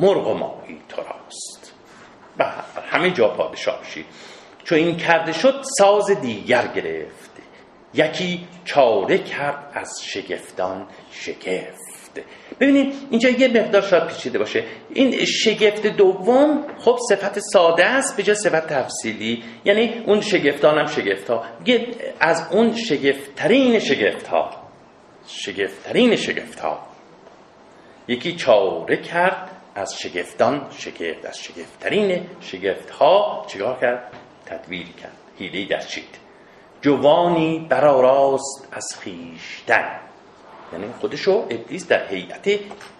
مرغ 0.00 0.26
و 0.26 0.34
ماهی 0.34 0.78
تو 0.88 1.02
راست. 1.02 1.72
همه 2.90 3.10
جا 3.10 3.28
پادشاه 3.28 3.80
شید 3.94 4.06
چون 4.64 4.78
این 4.78 4.96
کرده 4.96 5.32
شد 5.32 5.62
ساز 5.78 6.10
دیگر 6.10 6.66
گرفت. 6.66 7.30
یکی 7.94 8.46
چاره 8.64 9.18
کرد 9.18 9.70
از 9.74 10.02
شگفتان 10.04 10.86
شگفت. 11.10 12.20
ببینید 12.60 12.94
اینجا 13.10 13.28
یه 13.28 13.48
مقدار 13.48 13.82
شاید 13.82 14.06
پیچیده 14.06 14.38
باشه. 14.38 14.64
این 14.94 15.24
شگفت 15.24 15.86
دوم 15.86 16.64
خب 16.78 16.98
صفت 17.08 17.38
ساده 17.38 17.84
است 17.84 18.16
به 18.16 18.22
جای 18.22 18.36
صفت 18.36 18.66
تفصیلی. 18.66 19.42
یعنی 19.64 20.02
اون 20.06 20.20
شگفتان 20.20 20.78
هم 20.78 20.86
شگفت 20.86 21.30
ها 21.30 21.44
از 22.20 22.48
اون 22.50 22.76
شگفتترین 22.76 23.78
شگفت 23.78 24.26
ها 24.26 24.65
شگفتترین 25.28 26.16
شگفت 26.16 26.60
ها 26.60 26.78
یکی 28.08 28.36
چاره 28.36 28.96
کرد 28.96 29.50
از 29.74 29.94
شگفتان 29.98 30.66
شگفت 30.78 31.26
از 31.26 31.38
شگفتترین 31.38 32.26
شگفت 32.40 32.90
ها 32.90 33.46
چیکار 33.48 33.80
کرد؟ 33.80 34.12
تدویر 34.46 34.86
کرد 34.86 35.16
حیله 35.38 35.76
دستشید 35.76 36.18
جوانی 36.80 37.66
براراست 37.70 38.68
از 38.72 38.86
خیشتن. 39.00 40.00
یعنی 40.72 40.86
خودشو 41.00 41.46
ابلیس 41.50 41.88
در 41.88 42.06
هیئت 42.06 42.46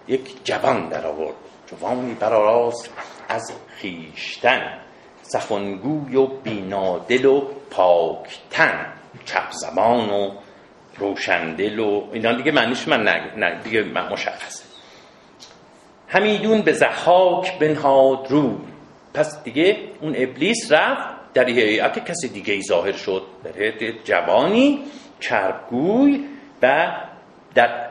یک 0.07 0.43
جوان 0.43 0.89
در 0.89 1.07
آورد. 1.07 1.35
جوانی 1.67 2.13
براراست 2.13 2.89
از 3.29 3.53
خیشتن. 3.67 4.79
سخنگوی 5.21 6.15
و 6.15 6.27
بینادل 6.27 7.25
و 7.25 7.41
پاکتن. 7.69 8.93
چپ 9.25 9.51
زبان 9.51 10.09
و 10.09 10.31
روشندل 10.99 11.79
و 11.79 12.03
اینا. 12.13 12.33
دیگه 12.33 12.51
معنیش 12.51 12.87
من 12.87 13.03
نه, 13.37 13.61
دیگه 13.63 13.83
من 13.83 14.11
مشخصه. 14.11 14.63
همیدون 16.07 16.61
به 16.61 16.71
زحاک 16.73 17.59
بنهاد 17.59 18.27
رو. 18.29 18.57
پس 19.13 19.43
دیگه 19.43 19.77
اون 20.01 20.13
ابلیس 20.17 20.71
رفت 20.71 21.33
در 21.33 21.49
هیئت 21.49 22.05
کسی 22.05 22.29
دیگه 22.29 22.53
ای 22.53 22.61
ظاهر 22.61 22.91
شد. 22.91 23.23
در 23.43 23.61
هیئت 23.61 24.05
جوانی 24.05 24.83
چربگوی 25.19 26.25
و 26.61 26.87
در 27.55 27.89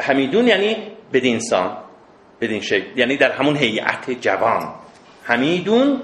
همیدون 0.00 0.46
یعنی 0.48 0.76
بدینسان 1.12 1.76
بدین 2.40 2.60
شکل. 2.60 2.98
یعنی 2.98 3.16
در 3.16 3.32
همون 3.32 3.56
هیئت 3.56 4.10
جوان. 4.10 4.74
همیدون 5.24 6.02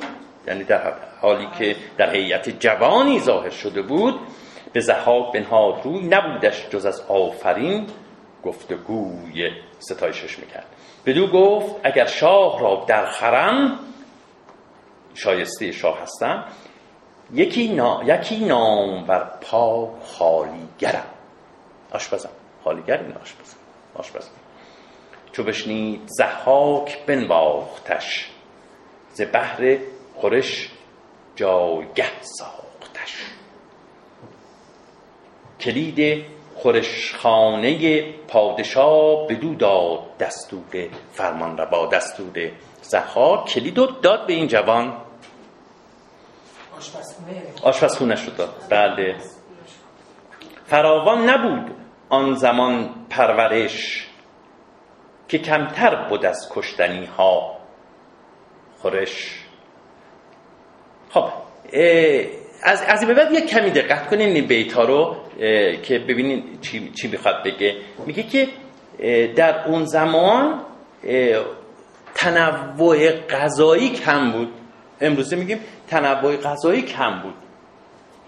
یعنی 0.49 0.65
در 0.65 0.93
حالی 1.21 1.47
که 1.59 1.77
در 1.99 2.15
هیئت 2.15 2.61
جوانی 2.61 3.21
ظاهر 3.21 3.51
شده 3.51 3.83
بود 3.83 4.15
به 4.73 4.81
زحاک 4.81 5.33
بنهاد. 5.33 5.81
روی 5.85 6.01
نبودش 6.01 6.69
جز 6.71 6.87
از 6.87 7.01
آفرین 7.01 7.87
گفتگوی 8.45 9.51
ستایشش 9.79 10.39
می‌کرد. 10.39 10.67
بدو 11.07 11.27
گفت 11.27 11.75
اگر 11.85 12.07
شاه 12.07 12.61
را 12.61 12.85
در 12.87 13.07
خرم 13.07 13.79
شایسته 15.15 15.73
شاه 15.73 16.03
هستم 16.03 16.45
یکی, 17.33 17.69
نا... 17.69 18.03
یکی 18.07 18.45
نام 18.45 19.07
بر 19.07 19.25
پا 19.41 19.91
خالیگرم. 20.05 21.07
آشپزم. 21.93 22.31
خالیگر 22.65 22.99
این 22.99 23.13
آشپزم 23.13 23.57
آشپزم. 23.95 24.31
چو 25.33 25.43
بشنید 25.43 26.01
زحاک 26.07 27.07
بنواختش 27.07 28.31
ز 29.13 29.23
بحر 29.33 29.79
خورش 30.15 30.71
جایگه 31.37 32.21
ساختش. 32.21 33.17
کلید 35.63 36.25
خورشخانه 36.57 38.03
پادشاه 38.29 39.27
بدو 39.27 39.55
داد 39.55 40.17
دستور 40.19 40.89
فرمان 41.13 41.59
را 41.59 41.67
با 41.67 41.87
دستور 41.87 42.51
زخار 42.83 43.45
کلید 43.45 43.75
داد 43.75 44.27
به 44.27 44.33
این 44.33 44.47
جوان. 44.47 44.97
آشپزخونه. 47.63 48.17
شد. 48.17 48.37
داد 48.37 48.55
بله. 48.71 49.17
فراوان 50.67 51.31
نبود 51.31 51.75
آن 52.09 52.35
زمان 52.35 52.91
پرورش 53.11 54.09
که 55.29 55.39
کمتر 55.39 56.09
بود 56.09 56.27
از 56.27 56.49
کشتنی 56.55 57.05
ها 57.05 57.57
خورش. 58.79 59.39
خب 61.11 61.29
از 62.63 62.83
از 62.87 63.07
به 63.07 63.15
بعد 63.15 63.33
یک 63.33 63.47
کمی 63.47 63.71
دقت 63.71 64.09
کنین 64.11 64.29
این 64.29 64.47
بیت 64.47 64.73
ها 64.73 64.83
رو 64.83 65.17
که 65.83 65.99
ببینین 65.99 66.61
چی 66.61 66.91
چی 66.91 67.09
می‌خواد 67.09 67.45
بگه. 67.45 67.77
میگه 68.07 68.23
که 68.23 68.49
در 69.37 69.69
اون 69.69 69.85
زمان 69.85 70.61
تنوع 72.15 73.11
غذایی 73.11 73.91
کم 73.91 74.33
بود. 74.33 74.53
امروزه 75.01 75.37
میگیم 75.37 75.61
تنوع 75.89 76.37
غذایی 76.37 76.83
کم 76.83 77.23
بود. 77.23 77.35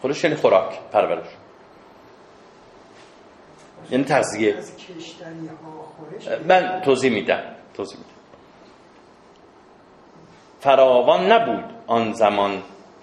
خودش 0.01 0.25
یعنی 0.25 0.37
خوراک 0.37 0.79
پرورش. 0.93 1.27
یعنی 3.91 4.05
تغذیه. 4.05 4.55
من 6.49 6.81
توضیح 6.85 7.13
میدم 7.13 7.43
توضیح 7.75 7.99
میدم. 7.99 8.11
فراوان 10.61 11.33
نبود 11.33 11.65
آن 11.87 12.13
زمان 12.13 12.63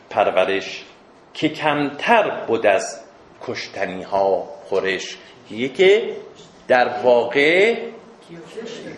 پرورش. 0.10 0.86
که 1.34 1.50
کمتر 1.50 2.46
بود 2.48 2.66
از 2.66 3.00
کشتنی 3.48 4.04
ها 4.04 4.50
خورش 4.70 5.18
که 5.76 6.16
در 6.68 7.02
واقع 7.04 7.76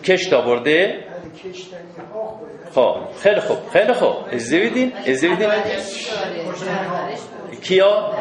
کشت 0.04 0.32
آورده. 0.32 1.04
خب 2.74 2.96
خیلی 3.22 3.40
خوب 3.40 3.58
خیلی 3.72 3.92
خوب. 3.92 4.16
ازده 4.32 4.60
بیدین 4.60 4.92
ازده 5.06 5.28
بیدین 5.28 5.50
کیا؟ 7.62 8.12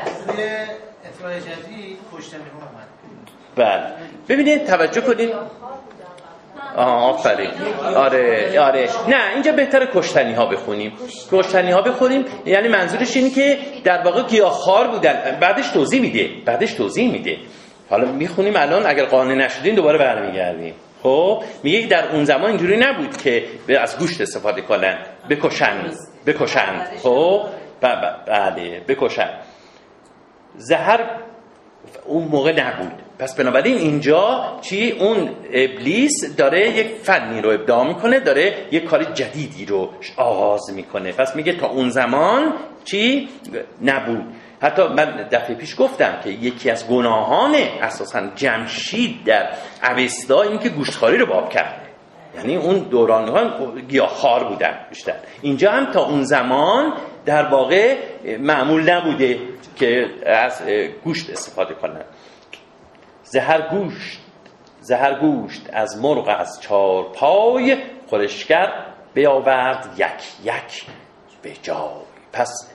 بله. 3.55 3.93
ببینید 4.29 4.65
توجه 4.65 5.01
آفرین. 6.75 7.51
آره 7.95 8.59
آره. 8.59 8.89
نه 9.07 9.33
اینجا 9.33 9.51
بهتر 9.51 9.87
کشتنی 9.93 10.33
ها 10.33 10.45
بخونیم. 10.45 10.93
کشتنی 11.31 11.71
ها 11.71 11.81
بخونیم 11.81 12.25
یعنی 12.45 12.67
منظورش 12.67 13.17
اینه 13.17 13.29
که 13.29 13.57
در 13.83 14.03
واقع 14.03 14.23
گیاهخوار 14.23 14.87
بودن. 14.87 15.37
بعدش 15.41 15.69
توضیح 15.69 16.01
میده 16.01 16.29
بعدش 16.45 16.73
توضیح 16.73 17.11
میده. 17.11 17.37
حالا 17.89 18.11
می‌خونیم 18.11 18.53
الان 18.55 18.85
اگر 18.85 19.05
قانع 19.05 19.35
نشدیم 19.35 19.75
دوباره 19.75 19.97
برمیگردیم. 19.97 20.73
خب 21.03 21.43
میگه 21.63 21.87
در 21.87 22.11
اون 22.11 22.23
زمان 22.23 22.45
اینجوری 22.45 22.77
نبود 22.77 23.17
که 23.17 23.43
از 23.79 23.97
گوشت 23.99 24.21
استفاده 24.21 24.61
کنن. 24.61 24.97
بکشند 25.29 25.93
بکشند 26.27 26.87
خب 27.03 27.41
بله 28.27 28.81
بکشند 28.87 29.39
زهر 30.55 31.19
اون 32.05 32.23
موقع 32.23 32.51
نبود. 32.51 33.02
پس 33.19 33.35
بنابراین 33.35 33.77
اینجا 33.77 34.57
چی؟ 34.61 34.91
اون 34.91 35.29
ابلیس 35.53 36.35
داره 36.35 36.69
یک 36.69 36.87
فنی 36.87 37.41
رو 37.41 37.49
ابداع 37.49 37.87
می‌کنه 37.87 38.19
داره 38.19 38.53
یک 38.71 38.85
کار 38.85 39.03
جدیدی 39.03 39.65
رو 39.65 39.89
آغاز 40.17 40.73
می‌کنه. 40.75 41.11
پس 41.11 41.35
میگه 41.35 41.53
تا 41.53 41.67
اون 41.67 41.89
زمان 41.89 42.53
چی؟ 42.83 43.29
نبود. 43.81 44.23
حتی 44.61 44.87
من 44.87 45.27
دفعه 45.31 45.55
پیش 45.55 45.75
گفتم 45.79 46.19
که 46.23 46.29
یکی 46.29 46.69
از 46.69 46.87
گناهان 46.87 47.55
اساسا 47.81 48.21
جمشید 48.35 49.23
در 49.25 49.49
اوستا 49.83 50.41
این 50.41 50.59
که 50.59 50.69
گوشتخاری 50.69 51.17
رو 51.17 51.25
باب 51.25 51.49
کرد 51.49 51.79
یعنی 52.35 52.55
اون 52.55 52.79
دوران 52.79 53.27
ها 53.27 53.71
گیاهخوار 53.87 54.43
بودن 54.43 54.79
بیشتر. 54.89 55.13
اینجا 55.41 55.71
هم 55.71 55.91
تا 55.91 56.05
اون 56.05 56.23
زمان 56.23 56.93
در 57.25 57.45
واقع 57.45 57.95
معمول 58.39 58.89
نبوده 58.89 59.39
که 59.75 60.05
از 60.25 60.61
گوشت 61.03 61.29
استفاده 61.29 61.73
کنن. 61.73 62.01
زهر 63.23 63.69
گوشت 63.69 64.19
زهر 64.81 65.19
گوشت 65.19 65.69
از 65.73 66.01
مرغ 66.01 66.35
از 66.39 66.61
چار 66.61 67.03
پای 67.03 67.77
خورشگر 68.09 68.85
بیاورد 69.13 69.95
یک 69.97 70.45
یک 70.45 70.85
به 71.41 71.51
جای. 71.61 72.03
پس 72.33 72.69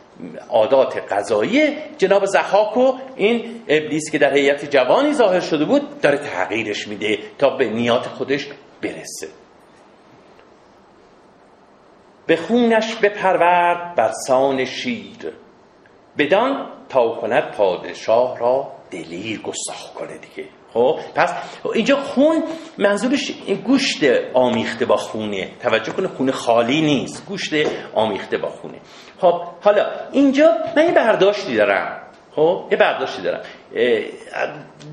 عادات 0.48 1.12
غذایی 1.12 1.76
جناب 1.98 2.24
زحاک 2.24 2.76
و 2.76 2.98
این 3.16 3.62
ابلیس 3.68 4.10
که 4.10 4.18
در 4.18 4.34
هیئت 4.34 4.70
جوانی 4.70 5.12
ظاهر 5.12 5.40
شده 5.40 5.64
بود 5.64 6.00
داره 6.00 6.18
تغییرش 6.18 6.88
میده 6.88 7.18
تا 7.38 7.50
به 7.50 7.70
نیات 7.70 8.06
خودش 8.06 8.48
برسه. 8.82 9.28
به 12.26 12.36
خونش 12.36 12.94
بپرورد 12.94 13.94
بر 13.94 14.12
سان 14.26 14.64
شیر 14.64 15.32
بدان 16.18 16.66
تا 16.88 17.14
کند 17.20 17.52
پادشاه 17.52 18.38
را 18.38 18.77
دلیر 18.90 19.40
گستاخ 19.40 19.92
کنه 19.94 20.18
دیگه. 20.18 20.48
خب 20.74 20.98
پس 21.14 21.32
اینجا 21.74 21.96
خون 21.96 22.42
منظورش 22.78 23.32
گوشت 23.64 23.98
آمیخته 24.34 24.86
با 24.86 24.96
خونه. 24.96 25.50
توجه 25.62 25.92
کنه 25.92 26.08
خونه 26.08 26.32
خالی 26.32 26.80
نیست 26.80 27.26
گوشت 27.26 27.52
آمیخته 27.94 28.38
با 28.38 28.48
خونه. 28.48 28.78
خب 29.20 29.42
حالا 29.60 29.86
اینجا 30.12 30.50
من 30.76 30.84
یه 30.84 30.92
برداشتی 30.92 31.56
دارم. 31.56 32.00
خب 32.36 32.64
یه 32.70 32.76
برداشتی 32.76 33.22
دارم. 33.22 33.40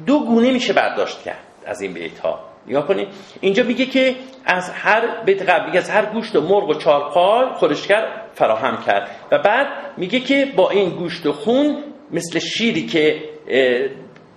دو 0.06 0.20
گونه 0.20 0.52
میشه 0.52 0.74
برداشت 0.74 1.24
کرد 1.24 1.44
از 1.66 1.82
این 1.82 1.94
بیت 1.94 2.20
ها. 2.20 2.40
نگاه 2.68 2.88
کنید 2.88 3.08
اینجا 3.42 3.64
میگه 3.64 3.86
که 3.86 4.16
از 4.46 4.70
هر 4.70 5.24
بیت 5.24 5.50
قبلی 5.50 5.78
از 5.78 5.90
هر 5.90 6.06
گوشت 6.06 6.36
و 6.36 6.42
مرغ 6.42 6.70
و 6.70 6.74
چارپای 6.74 7.46
خورشگر 7.56 8.08
فراهم 8.34 8.84
کرد. 8.86 9.12
و 9.32 9.38
بعد 9.38 9.68
میگه 9.98 10.20
که 10.20 10.54
با 10.56 10.70
این 10.70 10.90
گوشت 10.90 11.26
و 11.26 11.34
خون 11.34 11.84
مثل 12.12 12.40
شیری 12.40 12.86
که 12.86 13.35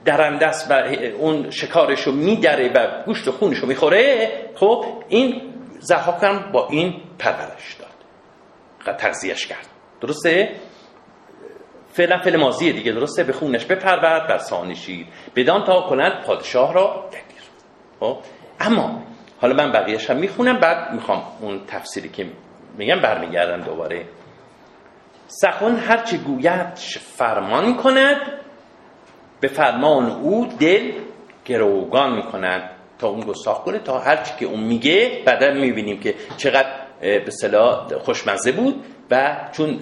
درنده 0.04 0.46
است 0.46 0.70
و 0.70 0.74
اون 1.18 1.50
شکارش 1.50 2.00
رو 2.00 2.12
میدره 2.12 2.72
و 2.72 3.02
گوشت 3.06 3.28
و 3.28 3.32
خونش 3.32 3.58
رو 3.58 3.68
می‌خوره 3.68 4.30
خب 4.54 4.84
این 5.08 5.54
زحاک 5.78 6.52
با 6.52 6.68
این 6.68 7.00
پرورش 7.18 7.76
داد. 7.78 8.96
تغذیهش 8.96 9.46
کرد. 9.46 9.66
درسته؟ 10.00 10.52
فعلا 11.92 12.18
فعل 12.18 12.36
ماضیه 12.36 12.72
دیگه 12.72 12.92
درسته؟ 12.92 13.24
به 13.24 13.32
خونش 13.32 13.64
بپرورد 13.64 14.28
بر 14.28 14.38
سانشید 14.38 15.06
بدان 15.36 15.64
تا 15.64 15.80
کنند 15.80 16.24
پادشاه 16.24 16.74
را 16.74 17.08
دگیر 17.12 17.42
خب؟ 18.00 18.18
اما 18.60 19.02
حالا 19.40 19.54
من 19.54 19.72
بقیهش 19.72 20.10
هم 20.10 20.16
می‌خونم 20.16 20.60
بعد 20.60 20.92
می‌خوام 20.92 21.22
اون 21.40 21.60
تفسیری 21.66 22.08
که 22.08 22.26
میگم 22.78 23.00
برمیگردم 23.00 23.64
دوباره. 23.64 24.04
سخن 25.26 25.76
هرچه 25.76 26.16
گوید 26.16 26.74
فرمان 27.16 27.76
کند 27.76 28.16
به 29.40 29.48
فرمان 29.48 30.10
او 30.10 30.48
دل 30.60 30.92
گروگان 31.44 32.16
می‌کنند 32.16 32.70
تا 32.98 33.08
اون 33.08 33.20
گستاخ 33.20 33.64
کنه 33.64 33.78
تا 33.78 33.98
هرچی 33.98 34.32
که 34.38 34.46
اون 34.46 34.60
میگه 34.60 35.22
بعدا 35.26 35.50
می‌بینیم 35.52 36.00
که 36.00 36.14
چقدر 36.36 36.68
به 37.00 37.30
صلاح 37.30 37.98
خوشمزه 37.98 38.52
بود 38.52 38.84
و 39.10 39.36
چون 39.52 39.78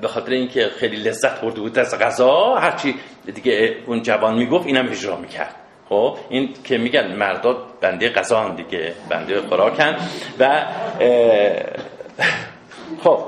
به 0.00 0.08
خاطر 0.08 0.32
اینکه 0.32 0.68
خیلی 0.78 0.96
لذت 0.96 1.40
برده 1.40 1.60
بود 1.60 1.78
از 1.78 1.98
غذا 1.98 2.54
هرچی 2.54 2.94
دیگه 3.34 3.76
اون 3.86 4.02
جوان 4.02 4.34
می‌گفت 4.34 4.66
اینم 4.66 4.88
اجرا 4.88 5.16
می‌کرد. 5.16 5.54
خب 5.88 6.16
این 6.28 6.54
که 6.64 6.78
میگن 6.78 7.16
مرداد 7.16 7.56
بنده 7.80 8.08
غذا 8.08 8.48
دیگه 8.48 8.92
بنده 9.08 9.40
خوراکن 9.40 9.96
و 10.38 10.66
خب 13.04 13.18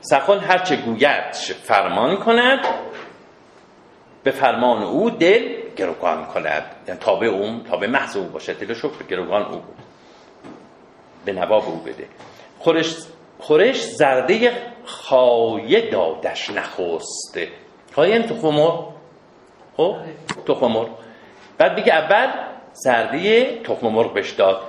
سخن 0.00 0.38
هرچه 0.38 0.76
گوید 0.76 1.34
فرمان 1.62 2.16
کند 2.16 2.58
به 4.26 4.32
فرمان 4.32 4.82
او 4.82 5.10
دل 5.10 5.48
گروگان 5.76 6.26
کند. 6.26 6.62
یعنی 6.88 7.00
تابع 7.00 7.26
اون 7.26 7.64
تابع 7.70 7.86
محض 7.86 8.16
او 8.16 8.24
باشه. 8.24 8.54
دلش 8.54 8.82
گروگان 9.08 9.42
او 9.42 9.58
بود. 9.58 9.76
به 11.24 11.32
نواب 11.32 11.64
او 11.66 11.76
بده. 11.76 12.08
خورش, 12.58 12.96
خورش 13.38 13.82
زرده 13.82 14.52
خایه 14.84 15.90
دادش 15.90 16.50
نخوسته 16.50 17.48
خایه 17.94 18.14
این 18.14 18.22
تخم 18.22 18.84
خب؟ 19.76 19.96
تخم 20.46 20.86
بعد 21.58 21.76
بگه 21.76 21.94
اول 21.94 22.32
زرده 22.72 23.60
تخم 23.62 23.88
مرغ 23.88 24.14
بهش 24.14 24.30
داد. 24.30 24.60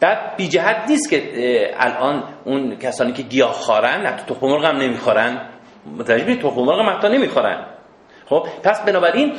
بعد 0.00 0.36
بی 0.36 0.48
جهت 0.48 0.88
نیست 0.88 1.10
که 1.10 1.74
الان 1.76 2.24
اون 2.44 2.76
کسانی 2.76 3.12
که 3.12 3.22
گیاه 3.22 3.52
خارن 3.52 4.06
حتی 4.06 4.34
تخم 4.34 4.46
مرغ 4.46 4.64
هم 4.64 4.76
نمی‌خورن. 4.76 5.48
متوجه 5.98 6.36
تخم 6.36 6.60
مرغ 6.60 6.78
هم 6.78 6.96
حتی 6.96 7.08
نمی‌خورن. 7.08 7.66
خب 8.32 8.46
پس 8.62 8.80
بنابراین 8.84 9.32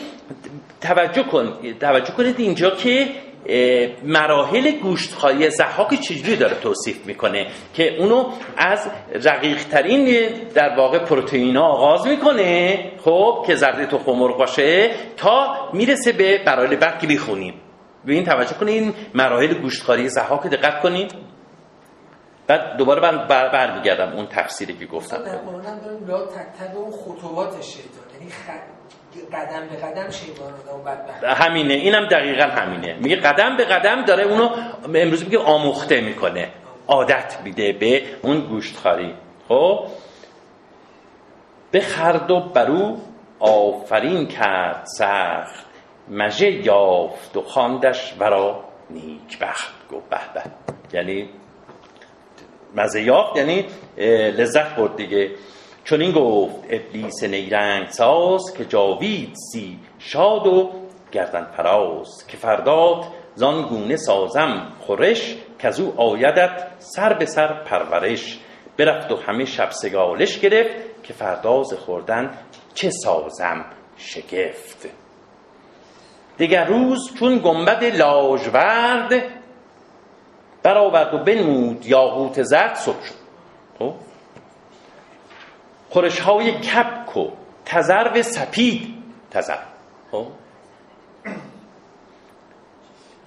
توجه 0.81 1.23
کن 1.23 1.53
توجه 1.79 2.13
کنید 2.13 2.39
اینجا 2.39 2.69
که 2.69 3.07
مراحل 4.03 4.71
گوشتخواری 4.71 5.49
زحاک 5.49 5.93
چجوری 5.93 6.35
داره 6.35 6.55
توصیف 6.55 7.05
می‌کنه 7.05 7.47
که 7.73 7.97
اونو 7.97 8.29
از 8.57 8.89
رقیق 9.23 9.63
ترین 9.63 10.29
در 10.53 10.75
واقع 10.77 10.99
پروتئین 10.99 11.57
آغاز 11.57 12.07
می‌کنه 12.07 12.91
خب 13.05 13.43
که 13.47 13.55
زرده 13.55 13.85
تخم 13.85 14.11
مرغ 14.11 14.37
باشه 14.37 14.91
تا 15.17 15.69
می‌رسه 15.73 16.11
به 16.11 16.43
مراحل 16.47 16.75
بعد 16.75 16.99
که 16.99 17.07
بخونیم 17.07 17.53
به 18.05 18.13
این 18.13 18.23
توجه 18.23 18.53
کنین 18.53 18.93
مراحل 19.13 19.53
گوشتخواری 19.53 20.09
زحاک 20.09 20.47
دقت 20.47 20.81
کنین 20.81 21.07
بعد 22.47 22.77
دوباره 22.77 23.01
من 23.01 23.27
بر 23.27 23.49
برمیگردم 23.49 24.13
اون 24.13 24.25
تفسیری 24.25 24.73
که 24.73 24.85
گفتم. 24.85 25.17
لا 26.07 26.25
تک 26.25 26.35
تک 26.59 26.75
اون 26.75 26.91
خطوات 26.91 27.61
شیطان. 27.61 28.03
یعنی 28.13 28.31
قدم 29.21 29.67
به 29.67 29.75
قدم 29.75 30.11
شیطان 30.11 30.53
رو 30.71 30.77
بدبخت. 30.77 31.23
همینه 31.23 31.73
اینم 31.73 32.07
دقیقا 32.07 32.43
همینه. 32.43 32.93
میگه 32.93 33.15
قدم 33.15 33.57
به 33.57 33.65
قدم 33.65 34.05
داره 34.05 34.23
اونو 34.23 34.49
امروز 34.95 35.23
میگه 35.23 35.39
آموخته 35.39 36.01
می‌کنه. 36.01 36.49
عادت 36.87 37.37
میده 37.43 37.73
به 37.73 38.03
اون 38.21 38.39
گوشتخاری 38.39 39.13
خب؟ 39.47 39.87
به 41.71 41.81
خرد 41.81 42.31
و 42.31 42.39
برو 42.39 42.97
آفرین 43.39 44.27
کرد 44.27 44.85
سخت. 44.97 45.65
مژه 46.09 46.51
یافت 46.51 47.37
و 47.37 47.41
خواندش 47.41 48.13
ورا 48.19 48.63
نیک 48.89 49.39
بخت 49.39 49.73
گفت 49.91 50.09
به 50.09 50.19
به. 50.33 50.41
یعنی 50.93 51.29
مزه 52.75 53.01
یافت 53.01 53.37
یعنی 53.37 53.65
لذت 54.31 54.75
برد 54.75 54.95
دیگه. 54.95 55.31
چون 55.83 56.01
این 56.01 56.11
گفت 56.11 56.55
ابلیس 56.69 57.23
نیرنگ 57.23 57.89
ساز 57.89 58.41
که 58.57 58.65
جاوید 58.65 59.35
سی 59.51 59.79
شاد 59.99 60.47
و 60.47 60.69
گردن 61.11 61.45
فراز 61.57 62.27
که 62.27 62.37
فرداد 62.37 63.03
زان 63.35 63.61
گونه 63.61 63.95
سازم 63.95 64.67
خورش 64.79 65.35
که 65.59 65.67
از 65.67 65.79
او 65.79 65.93
آیدت 66.01 66.67
سر 66.79 67.13
به 67.13 67.25
سر 67.25 67.63
پرورش. 67.63 68.39
برفت 68.77 69.11
و 69.11 69.15
همه 69.15 69.45
شب 69.45 69.69
سگالش 69.71 70.39
گرفت 70.39 71.03
که 71.03 71.13
فرداز 71.13 71.73
خوردن 71.73 72.37
چه 72.73 72.89
سازم 72.89 73.65
شگفت. 73.97 74.89
دیگر 76.37 76.65
روز 76.65 77.13
چون 77.19 77.37
گنبد 77.37 77.83
لاژورد 77.83 79.23
برآورد 80.63 81.13
و 81.13 81.17
بنمود 81.17 81.85
یاقوت 81.85 82.43
زرد 82.43 82.75
صبح 82.75 83.03
شد. 83.03 83.13
خب؟ 83.79 83.93
خورش 85.93 86.19
های 86.19 86.51
کپک 86.51 87.17
و 87.17 87.29
تزرو 87.65 88.21
سپید. 88.21 88.93
تزر 89.31 89.59
خب؟ 90.11 90.25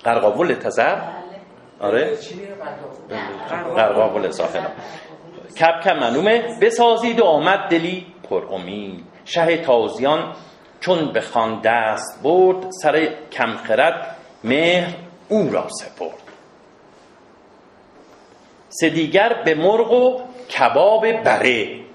قرقاول 0.04 0.54
تزر 0.54 1.00
آره. 1.80 2.18
قرقاول 3.76 4.30
ساخنه 4.30 4.68
کپک 5.60 5.86
معلومه. 5.86 6.58
بسازید 6.60 7.20
و 7.20 7.24
آمد 7.24 7.70
دلی 7.70 8.06
پر 8.30 8.44
امید. 8.50 9.04
شه 9.24 9.56
تازیان 9.56 10.34
چون 10.80 11.12
به 11.12 11.20
خان 11.20 11.60
دست 11.60 12.22
برد 12.22 12.66
سر 12.82 13.08
کمخرد 13.32 14.16
مهر 14.44 14.94
او 15.28 15.50
را 15.52 15.68
سپرد. 15.68 16.22
سه 18.68 18.90
دیگر 18.90 19.42
به 19.44 19.54
مرغ 19.54 19.92
و 19.92 20.20
کباب 20.48 21.12
بره. 21.12 21.85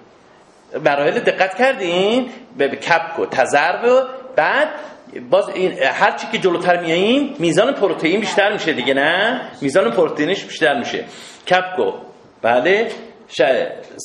مراحل 0.79 1.19
دقت 1.19 1.57
کردین؟ 1.57 2.29
به 2.57 2.67
کپک 2.67 3.19
و 3.19 3.25
تزرب 3.25 3.83
و 3.85 4.01
بعد 4.35 4.67
باز 5.29 5.49
این 5.49 5.79
هر 5.83 6.11
چی 6.11 6.27
که 6.31 6.37
جلوتر 6.37 6.81
میاییم 6.81 7.35
میزان 7.39 7.73
پروتئین 7.73 8.19
بیشتر 8.19 8.53
میشه 8.53 8.73
دیگه 8.73 8.93
نه؟ 8.93 9.41
میزان 9.61 9.91
پروتئینش 9.91 10.43
بیشتر 10.43 10.79
میشه. 10.79 11.05
کپکو 11.47 11.91
بله. 12.41 12.87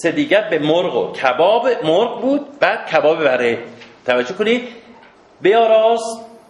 سه 0.02 0.10
دیگر 0.12 0.48
به 0.50 0.58
مرغ 0.58 0.96
و 0.96 1.12
کباب. 1.12 1.68
مرغ 1.84 2.20
بود 2.20 2.58
بعد 2.58 2.86
کباب 2.90 3.24
بره. 3.24 3.58
توجه 4.06 4.34
کنید. 4.34 4.68
بیاراز 5.40 6.00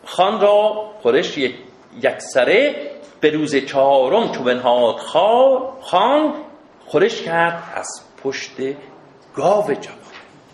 خان 0.05 0.41
را 0.41 0.91
خورش 1.03 1.39
یک 1.39 2.19
سره 2.19 2.75
به 3.21 3.31
روز 3.31 3.57
چهارم 3.57 4.33
چو 4.33 4.43
بنهاد 4.43 4.97
خان 5.81 6.35
خورش 6.87 7.23
کرد 7.23 7.63
از 7.75 7.89
پشت 8.23 8.53
گاو 9.35 9.65
جوان 9.65 10.06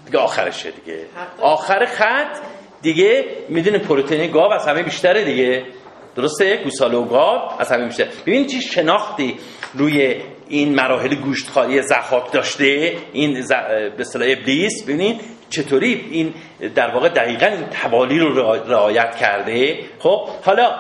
دیگه 0.06 0.18
آخرشه 0.18 0.70
دیگه. 0.70 0.98
آخر 1.40 1.84
خط 1.84 2.38
دیگه 2.82 3.24
می‌دونه 3.48 3.78
پروتئین 3.78 4.30
گاو 4.30 4.52
از 4.52 4.68
همه 4.68 4.82
بیشتره 4.82 5.24
دیگه. 5.24 5.64
درسته؟ 6.16 6.56
گوساله 6.64 6.96
و 6.96 7.04
گاو 7.04 7.40
از 7.58 7.72
همه 7.72 7.84
بیشتر. 7.84 8.08
ببین 8.26 8.46
چی 8.46 8.60
شناختی 8.60 9.36
روی 9.74 10.16
این 10.48 10.74
مراحل 10.74 11.14
گوشتخواری 11.14 11.82
زخاک 11.82 12.32
داشته 12.32 12.96
این 13.12 13.40
ز... 13.40 13.48
به 13.48 14.00
اصطلاح 14.00 14.28
ابلیس. 14.30 14.82
ببینید 14.82 15.20
چطوری 15.50 16.08
این 16.10 16.34
در 16.74 16.94
واقع 16.94 17.08
دقیقا 17.08 17.46
این 17.46 17.64
توالی 17.82 18.18
رو 18.18 18.52
رعایت 18.52 19.16
کرده. 19.16 19.78
خب 19.98 20.28
حالا 20.44 20.78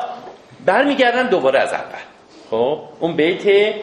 برمیگردم 0.66 1.26
دوباره 1.28 1.58
از 1.60 1.72
اول. 1.72 2.02
خب 2.50 2.80
اون 3.00 3.16
بیت 3.16 3.74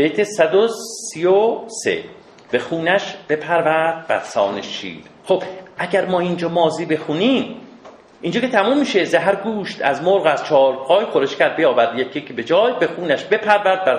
بیت 0.00 0.22
133 0.22 2.04
به 2.50 2.58
خونش 2.58 3.14
بپرورد 3.28 4.06
بر 4.06 4.22
شیر. 4.62 4.96
خب 5.24 5.42
اگر 5.78 6.06
ما 6.06 6.20
اینجا 6.20 6.48
مازی 6.48 6.86
بخونیم 6.86 7.56
اینجا 8.20 8.40
که 8.40 8.48
تموم 8.48 8.78
میشه 8.78 9.04
زهر 9.04 9.34
گوشت 9.34 9.82
از 9.82 10.02
مرغ 10.02 10.26
از 10.26 10.44
پای 10.88 11.04
خورش 11.04 11.36
کرد 11.36 11.56
بیاورد 11.56 11.98
یکی 11.98 12.20
که 12.20 12.32
به 12.32 12.44
جای 12.44 12.72
به 12.80 12.86
خونش 12.86 13.24
بپرورد 13.24 13.84
بر 13.84 13.98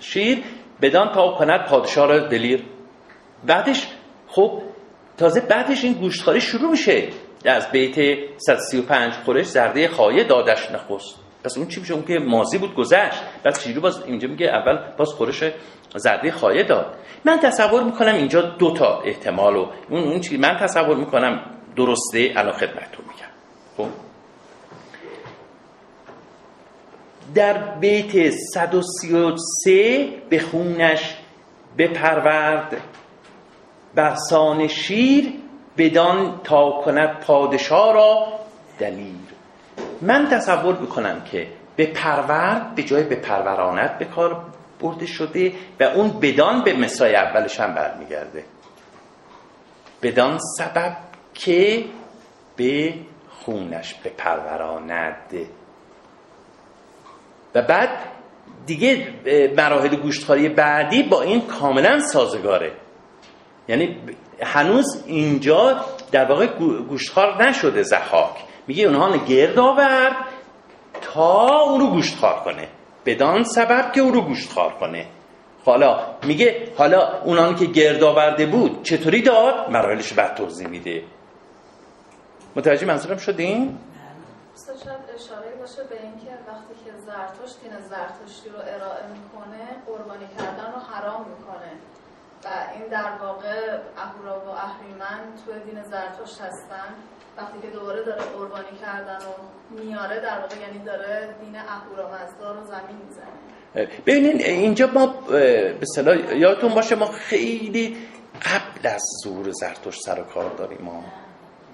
شیر 0.00 0.42
بدان 0.82 1.12
تا 1.12 1.32
کند 1.32 1.66
پادشاه 1.66 2.06
را 2.06 2.18
دلیر. 2.18 2.62
بعدش 3.46 3.86
خب 4.28 4.62
تازه 5.18 5.40
بعدش 5.40 5.84
این 5.84 5.92
گوشتخاری 5.92 6.40
شروع 6.40 6.70
میشه. 6.70 7.08
از 7.44 7.70
بیت 7.70 8.18
135 8.36 9.12
خورش 9.12 9.46
زرده 9.46 9.88
خایه 9.88 10.24
دادش 10.24 10.70
نخست. 10.70 11.21
پس 11.44 11.58
اون 11.58 11.68
چی 11.68 11.80
میشه؟ 11.80 11.94
اون 11.94 12.04
که 12.04 12.18
مازی 12.18 12.58
بود 12.58 12.74
گذشت. 12.74 13.22
بعد 13.42 13.58
چجوری 13.58 13.80
باز 13.80 14.02
اینجا 14.02 14.28
میگه 14.28 14.46
اول 14.46 14.78
باز 14.96 15.08
خورش 15.08 15.44
زرده 15.96 16.30
خایه 16.30 16.62
داد. 16.62 16.94
من 17.24 17.38
تصور 17.38 17.82
می‌کنم 17.82 18.14
اینجا 18.14 18.40
دو 18.40 18.74
تا 18.74 19.00
احتمال 19.00 19.56
و 19.56 19.66
اون 19.90 20.02
اون 20.02 20.20
چی 20.20 20.36
من 20.36 20.56
تصور 20.56 20.96
می‌کنم 20.96 21.40
درسته 21.76 22.32
الان 22.36 22.52
خدمتتون 22.52 23.04
میگم. 23.08 23.32
خب؟ 23.76 23.88
در 27.34 27.78
بیت 27.78 28.30
133 28.30 30.08
به 30.28 30.38
خونش 30.38 31.16
بپرورد. 31.78 32.80
برسان 33.94 34.68
شیر 34.68 35.32
بدان 35.78 36.40
تا 36.44 36.82
کند 36.84 37.20
پادشاه 37.20 37.94
را 37.94 38.26
دلیر 38.78 39.21
من 40.02 40.28
تصور 40.28 40.78
می‌کنم 40.78 41.20
که 41.20 41.46
بپرورد 41.76 42.74
به 42.74 42.82
جای 42.82 43.04
بپروراند 43.04 43.98
به 43.98 44.04
کار 44.04 44.44
برده 44.80 45.06
شده 45.06 45.52
و 45.80 45.82
اون 45.82 46.20
بدان 46.20 46.64
به 46.64 46.72
مصراع 46.76 47.16
اولش 47.16 47.60
هم 47.60 47.74
برمیگرده. 47.74 48.44
بدان 50.02 50.38
سبب 50.58 50.96
که 51.34 51.84
به 52.56 52.94
خونش 53.30 53.94
بپروراند 53.94 55.34
و 57.54 57.62
بعد 57.62 57.90
دیگه 58.66 59.08
مراحل 59.56 59.96
گوشتخواری 59.96 60.48
بعدی 60.48 61.02
با 61.02 61.22
این 61.22 61.40
کاملا 61.40 62.00
سازگاره. 62.00 62.72
یعنی 63.68 63.96
هنوز 64.42 65.04
اینجا 65.06 65.84
در 66.12 66.24
واقع 66.24 66.46
گوشتخوار 66.88 67.48
نشده 67.48 67.82
زخاک 67.82 68.51
میگه 68.66 68.84
اونها 68.84 69.16
گرد 69.16 69.58
آورد 69.58 70.16
تا 71.00 71.60
اون 71.60 71.80
رو 71.80 71.86
گوشتخوار 71.86 72.40
کنه. 72.44 72.68
بدان 73.06 73.44
سبب 73.44 73.92
که 73.92 74.00
اون 74.00 74.12
رو 74.12 74.20
گوشتخوار 74.20 74.72
کنه. 74.72 75.06
حالا 75.64 76.00
میگه 76.22 76.72
حالا 76.78 77.22
اونان 77.24 77.54
که 77.56 77.66
گرد 77.66 78.02
آورده 78.02 78.46
بود 78.46 78.82
چطوری 78.82 79.22
داد؟ 79.22 79.70
مراحلش 79.70 80.12
بعد 80.12 80.34
توضیح 80.34 80.68
میده. 80.68 81.04
متوجه 82.56 82.86
منظورم 82.86 83.16
شدین؟ 83.16 83.78
شاید 84.84 84.98
اشاره 85.14 85.56
باشه 85.60 85.82
به 85.90 86.02
اینکه 86.02 86.32
وقتی 86.48 86.74
که 86.84 86.90
زرتشت 87.06 87.60
دین 87.62 87.80
زرتشتی 87.80 88.48
رو 88.48 88.58
ارائه 88.58 89.04
می‌کنه 89.16 89.64
قربانی 89.86 90.26
کردن 90.38 90.72
رو 90.72 90.80
حرام 90.92 91.20
می‌کنه. 91.20 91.72
و 92.44 92.48
این 92.74 92.88
در 92.88 93.10
واقع 93.22 93.78
اهورا 93.96 94.40
و 94.40 94.48
اهریمن 94.48 95.20
توی 95.46 95.54
دین 95.72 95.82
زرتشت 95.82 96.40
هستن. 96.40 96.94
وقتی 97.36 97.58
که 97.62 97.68
دوباره 97.68 98.04
داره 98.04 98.22
قربانی 98.22 98.78
کردن 98.80 99.16
و 99.16 99.32
میاره 99.70 100.20
در 100.20 100.38
واقع 100.40 100.56
یعنی 100.60 100.78
داره 100.78 101.34
دین 101.40 101.56
اهورا 101.56 102.08
مزدا 102.08 102.52
رو 102.52 102.64
زمین 102.64 102.96
می‌زنه. 103.06 103.88
ببینین 104.06 104.40
اینجا 104.40 104.86
ما 104.86 105.06
به 105.06 105.86
صلاح 105.94 106.36
یادتون 106.36 106.74
باشه 106.74 106.94
ما 106.94 107.06
خیلی 107.06 107.96
قبل 108.42 108.88
از 108.88 109.02
ظهور 109.24 109.50
زرتشت 109.50 110.00
سر 110.02 110.20
و 110.20 110.24
کار 110.24 110.50
داریم. 110.50 110.78
ما 110.82 111.04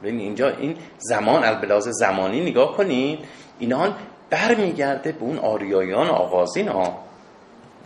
ببین 0.02 0.18
اینجا 0.18 0.48
این 0.48 0.78
زمان 0.98 1.44
البلاز 1.44 1.84
زمانی 1.84 2.50
نگاه 2.50 2.76
کنین. 2.76 3.18
اینان 3.58 3.94
برمیگرده 4.30 5.12
به 5.12 5.22
اون 5.22 5.38
آریایان 5.38 6.08
آغازین 6.08 6.68
ها 6.68 7.04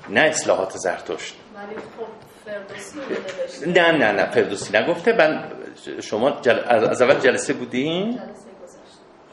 نه 0.08 0.20
اصلاحات 0.20 0.76
زرتشت. 0.76 1.36
ولی 1.54 1.76
خب 1.76 2.06
فردوسی 2.44 3.70
نه 3.70 3.92
نه 3.92 4.12
نه 4.12 4.30
فردوسی 4.30 4.78
نگفته. 4.78 5.12
من 5.12 5.44
شما 6.02 6.30
جل... 6.30 6.58
از 6.68 7.02
اول 7.02 7.18
جلسه 7.18 7.52
بودین؟ 7.52 8.20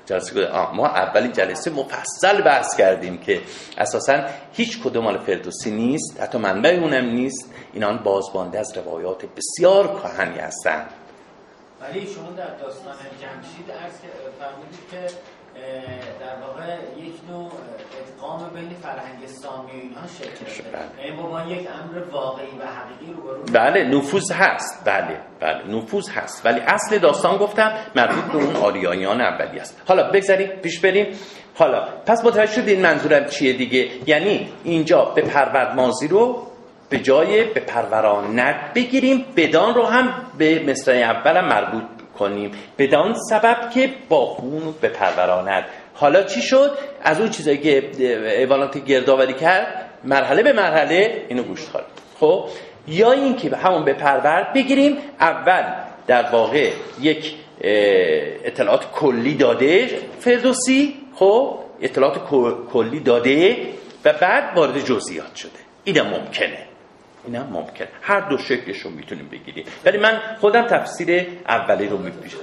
جلسه. 0.05 0.47
آه، 0.47 0.75
ما 0.75 0.87
اولین 0.87 1.31
جلسه 1.31 1.71
مفصل 1.71 2.41
بحث 2.41 2.77
کردیم 2.77 3.17
که 3.17 3.41
اساسا 3.77 4.25
هیچ 4.53 4.81
کدوم 4.83 5.03
مال 5.03 5.17
فردوسی 5.17 5.71
نیست 5.71 6.21
حتی 6.21 6.37
منبع 6.37 6.69
اونم 6.69 7.05
نیست. 7.05 7.53
اینان 7.73 7.97
بازمانده 7.97 8.59
از 8.59 8.77
روایات 8.77 9.25
بسیار 9.25 10.01
کهنی 10.01 10.39
هستند 10.39 10.89
ولی 11.81 12.07
شما 12.07 12.31
در 12.31 12.55
داستان 12.55 12.95
جمشید 13.21 13.71
عرض 13.71 13.93
فرمودید 14.39 14.79
که 14.91 15.07
در 16.19 16.47
واقع 16.47 16.75
یک 16.97 17.13
نوع 17.29 17.51
ادغام 17.99 18.49
بین 18.53 18.69
فرهنگ 18.69 19.27
سامی 19.27 19.71
و 19.71 19.81
اینها 19.81 20.07
شکل 20.07 20.63
بله. 20.63 20.71
داده 20.71 21.07
یعنی 21.07 21.21
با 21.21 21.41
یک 21.41 21.67
امر 21.69 22.11
واقعی 22.11 22.45
و 22.45 22.65
حقیقی 22.65 23.13
رو 23.13 23.43
بله 23.53 23.97
نفوذ 23.97 24.31
هست. 24.31 24.85
بله 24.85 25.17
بله 25.39 25.77
نفوذ 25.77 26.09
هست. 26.09 26.45
ولی 26.45 26.59
اصل 26.59 26.97
داستان 26.97 27.37
گفتم 27.37 27.73
مربوط 27.95 28.23
به 28.23 28.35
اون 28.35 28.55
آریایان 28.55 29.21
اولی 29.21 29.59
است. 29.59 29.81
حالا 29.87 30.11
بگذاریم 30.11 30.47
پیش 30.47 30.79
بریم. 30.79 31.07
حالا 31.55 31.87
پس 32.05 32.25
متوجه 32.25 32.51
شدین 32.51 32.81
منظورم 32.81 33.25
چیه 33.25 33.53
دیگه؟ 33.53 33.89
یعنی 34.07 34.49
اینجا 34.63 35.05
به 35.05 35.21
پروردمازی 35.21 36.07
رو 36.07 36.47
به 36.89 36.99
جای 36.99 37.43
به 37.53 37.59
پروراند 37.59 38.73
بگیریم 38.75 39.25
بدان 39.35 39.73
رو 39.73 39.85
هم 39.85 40.25
به 40.37 40.63
مصرع 40.67 40.95
اولم 40.95 41.47
مربوط 41.47 41.83
کنیم. 42.19 42.51
بدان 42.77 43.13
سبب 43.29 43.69
که 43.73 43.89
با 44.09 44.25
خون 44.25 44.75
به 44.81 44.89
پروراند 44.89 45.65
حالا 45.93 46.23
چی 46.23 46.41
شد؟ 46.41 46.71
از 47.01 47.19
اون 47.19 47.29
چیزایی 47.29 47.57
که 47.57 47.89
ایوانات 48.39 48.77
گردآوری 48.77 49.33
کرد 49.33 49.89
مرحله 50.03 50.43
به 50.43 50.53
مرحله 50.53 51.25
اینو 51.29 51.43
گوش 51.43 51.65
خواهد 51.65 51.85
خب؟ 52.19 52.45
یا 52.87 53.11
اینکه 53.11 53.49
به 53.49 53.57
همون 53.57 53.85
به 53.85 53.93
پرورد 53.93 54.53
بگیریم 54.53 54.97
اول 55.19 55.63
در 56.07 56.31
واقع 56.31 56.71
یک 57.01 57.35
اطلاعات 58.43 58.91
کلی 58.91 59.35
داده 59.35 59.87
فردوسی 60.19 60.95
خب؟ 61.15 61.59
اطلاعات 61.81 62.17
کل- 62.29 62.71
کلی 62.73 62.99
داده 62.99 63.57
و 64.05 64.13
بعد 64.21 64.57
وارد 64.57 64.79
جزئیات 64.79 65.35
شده. 65.35 65.59
اینم 65.83 66.07
ممکنه. 66.07 66.68
اینم 67.25 67.49
ممکنه 67.51 67.87
هر 68.01 68.29
دو 68.29 68.37
شکلش 68.37 68.79
رو 68.79 68.91
می‌تونیم 68.91 69.29
بگیریم. 69.29 69.65
ولی 69.85 69.97
من 69.97 70.21
خودم 70.41 70.67
تفسیر 70.67 71.27
اولی 71.47 71.87
رو 71.87 71.97
میپیشم. 71.97 72.37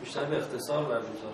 بیشتر 0.00 0.24
به 0.24 0.36
اختصار 0.36 0.84
برگزار. 0.84 1.32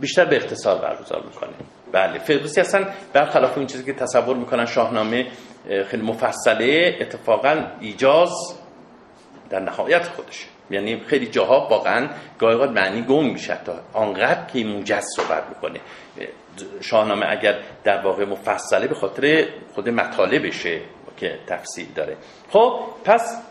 بیشتر 0.00 0.24
به 0.24 0.36
اختصار 0.36 0.78
برگزار 0.78 1.22
می‌کنه 1.22 1.50
بله. 1.92 2.18
فردوسی 2.18 2.60
اصلا 2.60 2.86
برخلاف 3.12 3.58
این 3.58 3.66
چیزی 3.66 3.84
که 3.84 3.92
تصور 3.92 4.36
می‌کنن 4.36 4.66
شاهنامه 4.66 5.26
اه، 5.70 5.84
خیلی 5.84 6.02
مفصله 6.02 6.96
اتفاقا 7.00 7.66
ایجاز 7.80 8.32
در 9.50 9.60
نهایت 9.60 10.08
خودشه 10.08 10.46
یعنی 10.70 11.00
خیلی 11.00 11.26
جاها 11.26 11.68
واقعا 11.70 12.08
گاهی 12.38 12.66
معنی 12.66 13.02
گم 13.02 13.32
میشه. 13.32 13.58
تا 13.64 13.80
آنقدر 13.92 14.46
که 14.46 14.64
موجز 14.64 15.04
صحبت 15.16 15.44
می‌کنه. 15.48 15.80
شاهنامه 16.80 17.26
اگر 17.28 17.58
در 17.84 18.00
واقع 18.00 18.24
مفصله 18.24 18.86
به 18.86 18.94
خاطر 18.94 19.46
خود 19.74 19.88
مطالبشه 19.88 20.80
که 21.16 21.38
تفصیل 21.46 21.86
داره. 21.94 22.16
خب 22.50 22.80
پس 23.04 23.42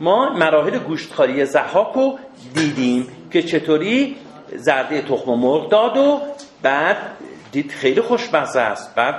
ما 0.00 0.32
مراحل 0.32 0.78
گوشتخاری 0.78 1.44
زحاک 1.44 1.92
رو 1.94 2.18
دیدیم 2.54 3.08
که 3.32 3.42
چطوری 3.42 4.16
زرده 4.54 5.02
تخم 5.02 5.30
مرغ 5.30 5.70
داد 5.70 5.96
و 5.96 6.20
بعد 6.62 6.96
دید 7.52 7.72
خیلی 7.72 8.00
خوشمزه 8.00 8.60
است. 8.60 8.94
بعد 8.94 9.14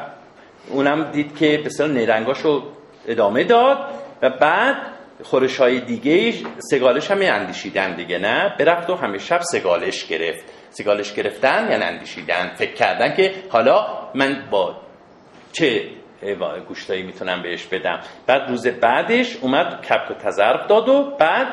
اونم 0.70 1.12
دید 1.12 1.38
که 1.38 1.62
بسیار 1.66 1.90
نیرنگاش 1.90 2.40
رو 2.40 2.64
ادامه 3.08 3.44
داد 3.44 3.78
و 4.22 4.30
بعد 4.30 4.76
خورش 5.24 5.58
های 5.58 5.80
دیگه 5.80 6.34
سگالش 6.72 7.12
هم 7.12 7.18
اندیشیدن 7.22 7.96
دیگه 7.96 8.18
نه؟ 8.18 8.56
برفت 8.60 8.90
و 8.90 8.96
همه 8.96 9.18
شب 9.18 9.42
سگالش 9.42 10.06
گرفت. 10.06 10.46
سگالش 10.78 11.14
گرفتن 11.14 11.68
یعنی 11.72 11.84
اندیشیدن 11.84 12.52
فکر 12.56 12.74
کردن 12.74 13.16
که 13.16 13.34
حالا 13.50 13.88
من 14.16 14.48
با 14.52 14.76
چه 15.52 15.90
گوشتایی 16.68 17.04
می‌تونم 17.04 17.42
بهش 17.42 17.66
بدم. 17.66 18.00
بعد 18.28 18.50
روز 18.50 18.68
بعدش 18.68 19.38
اومد 19.42 19.86
کبک 19.86 20.12
و 20.12 20.14
تزرق 20.14 20.68
داد 20.68 20.90
و 20.90 21.16
بعد 21.20 21.48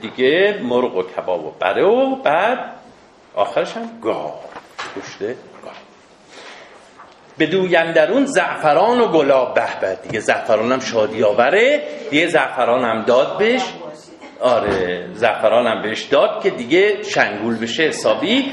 دیگه 0.00 0.60
مرغ 0.62 0.96
و 0.96 1.02
کباب 1.02 1.46
و 1.46 1.50
بره 1.50 1.84
و 1.84 2.16
بعد 2.16 2.58
آخرش 3.34 3.76
هم 3.76 4.00
گاو 4.02 4.32
گوشت 4.94 5.18
گاو. 5.18 5.72
بدویندرون 7.38 8.24
زعفران 8.24 9.00
و 9.00 9.08
گلاب 9.08 9.54
به 9.54 9.98
دیگه 10.02 10.20
زعفران 10.20 10.72
هم 10.72 10.80
شادی 10.80 11.22
آوره. 11.22 11.82
دیگه 12.10 12.26
زعفران 12.26 12.84
هم 12.84 13.04
داد 13.04 13.38
بهش. 13.38 13.62
آره 14.40 15.08
زعفران 15.14 15.66
هم 15.66 15.82
بهش 15.82 16.02
داد 16.02 16.42
که 16.42 16.50
دیگه 16.50 17.02
شنگول 17.02 17.58
بشه 17.58 17.82
حسابی. 17.82 18.52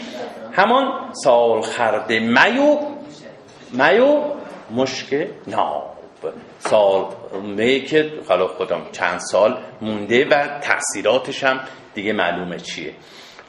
همان 0.53 1.13
سال 1.23 1.61
خرده 1.61 2.19
میو 2.19 2.77
میو 3.71 4.23
مشک 4.71 5.27
ناب. 5.47 5.93
سال 6.59 7.05
می 7.43 7.81
که 7.81 8.11
حالا 8.29 8.47
خودم 8.47 8.81
چند 8.91 9.19
سال 9.19 9.57
مونده 9.81 10.25
و 10.25 10.59
تأثیراتش 10.61 11.43
هم 11.43 11.59
دیگه 11.93 12.13
معلومه 12.13 12.59
چیه. 12.59 12.93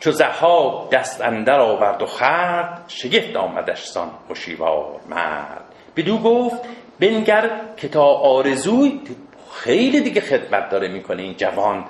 چو 0.00 0.10
زها 0.10 0.88
دست 0.92 1.20
اندر 1.20 1.60
آورد 1.60 2.02
و 2.02 2.06
خرد 2.06 2.84
شگفت 2.88 3.36
آمدش 3.36 3.84
سان 3.84 4.10
هوشیوار 4.28 5.00
مرد. 5.08 5.64
بدو 5.96 6.18
گفت 6.18 6.56
بنگر 7.00 7.60
که 7.76 7.88
تا 7.88 8.04
آرزوی 8.04 9.00
خیلی 9.52 10.00
دیگه 10.00 10.20
خدمت 10.20 10.70
داره 10.70 10.88
می‌کنه 10.88 11.22
این 11.22 11.34
جوان. 11.36 11.84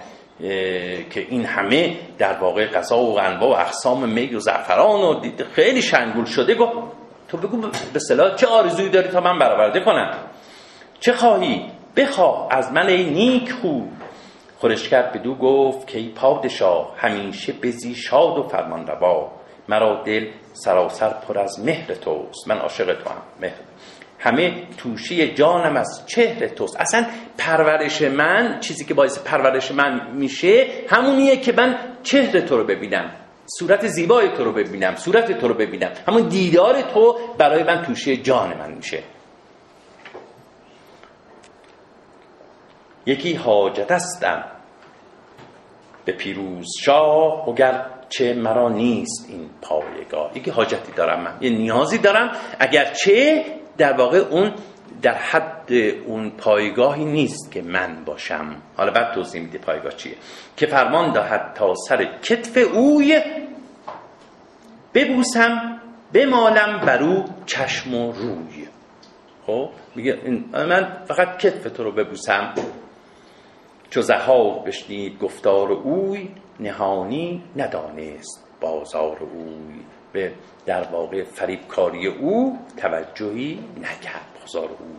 که 1.10 1.26
این 1.28 1.44
همه 1.44 1.96
در 2.18 2.32
واقع 2.32 2.66
غذا 2.66 2.98
و 2.98 3.20
انواع 3.20 3.50
و 3.50 3.60
اقسام 3.60 4.08
می 4.08 4.34
و 4.34 4.38
زعفران 4.38 5.00
و 5.00 5.20
دید 5.20 5.44
خیلی 5.44 5.82
شنگول 5.82 6.24
شده. 6.24 6.54
گفت 6.54 6.72
تو 7.28 7.36
بگو 7.36 7.68
به 7.92 7.98
صلاح 7.98 8.34
چه 8.34 8.46
آرزویی 8.46 8.88
داری 8.88 9.08
تا 9.08 9.20
من 9.20 9.38
برآورده 9.38 9.80
کنم؟ 9.80 10.14
چه 11.00 11.12
خواهی؟ 11.12 11.66
بخواه. 11.96 12.48
از 12.50 12.72
من 12.72 12.86
ای 12.86 13.10
نیک 13.10 13.52
خو. 13.52 13.80
خورش 14.58 14.88
کرد 14.88 15.12
بدو 15.12 15.34
گفت 15.34 15.86
که 15.86 15.98
ای 15.98 16.08
پادشاه 16.08 16.94
همیشه 16.96 17.52
بزی 17.52 17.94
شاد 17.94 18.38
و 18.38 18.42
فرمان 18.42 18.86
روا 18.86 19.30
مرا 19.68 20.02
دل 20.04 20.26
سراسر 20.52 21.08
پر 21.08 21.38
از 21.38 21.60
مهر 21.64 21.94
توست. 21.94 22.48
من 22.48 22.58
عاشق 22.58 23.02
تو 23.02 23.10
هم 23.10 23.22
مهر 23.40 23.67
همه 24.18 24.66
توشی 24.76 25.34
جانم 25.34 25.76
از 25.76 26.02
چهر 26.06 26.48
توست. 26.48 26.80
اصلا 26.80 27.06
پرورش 27.38 28.02
من 28.02 28.60
چیزی 28.60 28.84
که 28.84 28.94
باعث 28.94 29.18
پرورش 29.18 29.72
من 29.72 30.10
میشه 30.12 30.66
همونیه 30.88 31.36
که 31.36 31.52
من 31.52 31.78
چهر 32.02 32.40
تو 32.40 32.56
رو 32.56 32.64
ببینم 32.64 33.10
صورت 33.58 33.86
زیبای 33.86 34.28
تو 34.28 34.44
رو 34.44 34.52
ببینم 34.52 34.96
صورت 34.96 35.32
تو 35.32 35.48
رو 35.48 35.54
ببینم. 35.54 35.90
همون 36.08 36.28
دیدار 36.28 36.82
تو 36.82 37.18
برای 37.38 37.62
من 37.62 37.82
توشی 37.82 38.16
جان 38.16 38.56
من 38.56 38.72
میشه. 38.72 39.02
یکی 43.06 43.34
حاجت 43.34 43.90
استم. 43.90 44.44
به 46.04 46.12
پیروز 46.12 46.66
شاه 46.80 47.48
اگر 47.48 47.86
چه 48.08 48.34
مرا 48.34 48.68
نیست 48.68 49.26
این 49.28 49.50
پایگاه؟ 49.62 50.38
یکی 50.38 50.50
حاجتی 50.50 50.92
دارم 50.92 51.22
من. 51.22 51.38
یه 51.40 51.50
نیازی 51.50 51.98
دارم. 51.98 52.32
اگر 52.58 52.92
چه 52.92 53.44
در 53.78 53.92
واقع 53.92 54.18
اون 54.18 54.52
در 55.02 55.14
حد 55.14 55.72
اون 56.06 56.30
پایگاهی 56.30 57.04
نیست 57.04 57.52
که 57.52 57.62
من 57.62 58.04
باشم. 58.04 58.56
حالا 58.76 58.90
بعد 58.90 59.14
توضیح 59.14 59.42
میده 59.42 59.58
پایگاه 59.58 59.92
چیه. 59.92 60.14
که 60.56 60.66
فرمان 60.66 61.12
دهد 61.12 61.52
تا 61.54 61.74
سر 61.88 62.04
کتف 62.22 62.56
اوی 62.74 63.22
ببوسم 64.94 65.80
بمالم 66.12 66.80
بر 66.86 67.02
او 67.02 67.24
چشم 67.46 67.94
و 67.94 68.12
روی. 68.12 68.68
خب؟ 69.46 69.70
میگه 69.94 70.18
من 70.52 71.04
فقط 71.08 71.38
کتف 71.38 71.72
تو 71.72 71.84
رو 71.84 71.92
ببوسم. 71.92 72.54
چو 73.90 74.02
زهاق 74.02 74.66
بشنید 74.66 75.18
گفتار 75.18 75.72
اوی 75.72 76.28
نهانی 76.60 77.42
ندانست 77.56 78.44
بازار 78.60 79.18
اوی. 79.20 79.80
به 80.12 80.32
در 80.66 80.82
واقع 80.82 81.24
فریبکاری 81.24 82.06
او 82.06 82.58
توجهی 82.76 83.58
نکرد 83.80 84.26
بازار 84.40 84.68
او. 84.68 84.96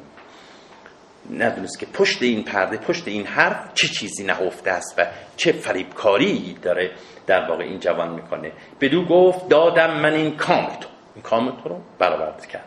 ندونست 1.38 1.80
که 1.80 1.86
پشت 1.86 2.22
این 2.22 2.44
پرده 2.44 2.78
پشت 2.78 3.08
این 3.08 3.26
حرف 3.26 3.74
چه 3.74 3.88
چیزی 3.88 4.24
نهفته 4.24 4.72
است 4.72 4.96
و 4.98 5.06
چه 5.38 5.52
فریبکاری 5.52 6.58
داره 6.62 6.92
در 7.28 7.50
واقع 7.50 7.64
این 7.64 7.80
جوان 7.80 8.10
می‌کنه. 8.14 8.52
بدو 8.82 9.06
گفت 9.06 9.50
دادم 9.50 10.00
من 10.00 10.14
این 10.14 10.38
کام 10.38 10.66
تو 10.66 10.90
این 11.16 11.24
کام 11.24 11.62
تو 11.64 11.70
رو 11.70 11.82
برآورده 12.00 12.48
کردم. 12.48 12.66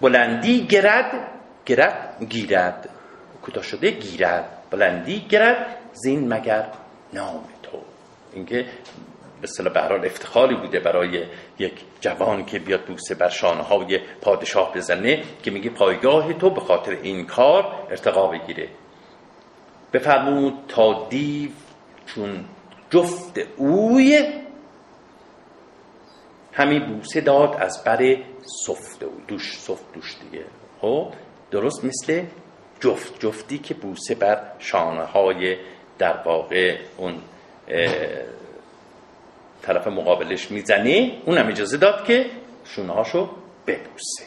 بلندی 0.00 0.66
گرد 0.66 1.28
گرد 1.66 2.16
گیرد. 2.28 2.88
کوتاه 3.42 3.64
شده 3.64 3.90
گیرد. 3.90 4.44
بلندی 4.70 5.20
گرد 5.20 5.66
زین 5.92 6.32
مگر 6.32 6.66
نام 7.12 7.44
تو. 7.62 7.78
اینکه 8.32 8.66
به 9.44 9.70
به 9.70 10.06
افتخاری 10.06 10.54
بوده 10.54 10.80
برای 10.80 11.22
یک 11.58 11.72
جوان 12.00 12.44
که 12.44 12.58
بیاد 12.58 12.84
بوسه 12.84 13.14
بر 13.14 13.28
شانه 13.28 13.62
های 13.62 14.00
پادشاه 14.20 14.74
بزنه 14.74 15.22
که 15.42 15.50
میگه 15.50 15.70
پایگاه 15.70 16.32
تو 16.32 16.50
به 16.50 16.60
خاطر 16.60 16.92
این 17.02 17.26
کار 17.26 17.86
ارتقا 17.90 18.26
بگیره. 18.26 18.68
بفرمود 19.92 20.54
تا 20.68 21.06
دیو 21.08 21.50
چون 22.06 22.44
جفت 22.90 23.40
اوی 23.56 24.28
همی 26.52 26.80
بوسه 26.80 27.20
داد 27.20 27.56
از 27.58 27.84
بر 27.84 28.16
سفت 28.66 29.02
اوی 29.02 29.22
دوش 29.28 29.58
سفت 29.58 29.92
دوش 29.94 30.16
دیگه. 30.22 30.44
خب 30.80 31.12
درست 31.50 31.84
مثل 31.84 32.22
جفت 32.80 33.20
جفتی 33.20 33.58
که 33.58 33.74
بوسه 33.74 34.14
بر 34.14 34.42
شانه 34.58 35.04
های 35.04 35.56
در 35.98 36.16
واقع 36.24 36.76
اون 36.96 37.14
طرف 39.64 39.86
مقابلش 39.86 40.50
می‌زنه 40.50 41.12
اونم 41.26 41.48
اجازه 41.48 41.76
داد 41.76 42.04
که 42.04 42.26
شونه 42.64 42.92
هاشو 42.92 43.30
ببوسه 43.66 44.24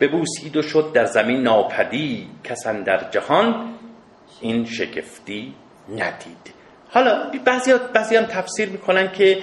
ببوسید 0.00 0.56
و 0.56 0.62
شد 0.62 0.92
در 0.94 1.04
زمین 1.04 1.42
ناپدی 1.42 2.28
کسان 2.44 2.82
در 2.82 3.10
جهان 3.10 3.74
این 4.40 4.64
شگفتی 4.64 5.54
ندید. 5.88 6.54
حالا 6.90 7.30
بعضی 7.44 7.72
بعضی 7.94 8.16
هم 8.16 8.24
تفسیر 8.24 8.68
می‌کنن 8.68 9.12
که 9.12 9.42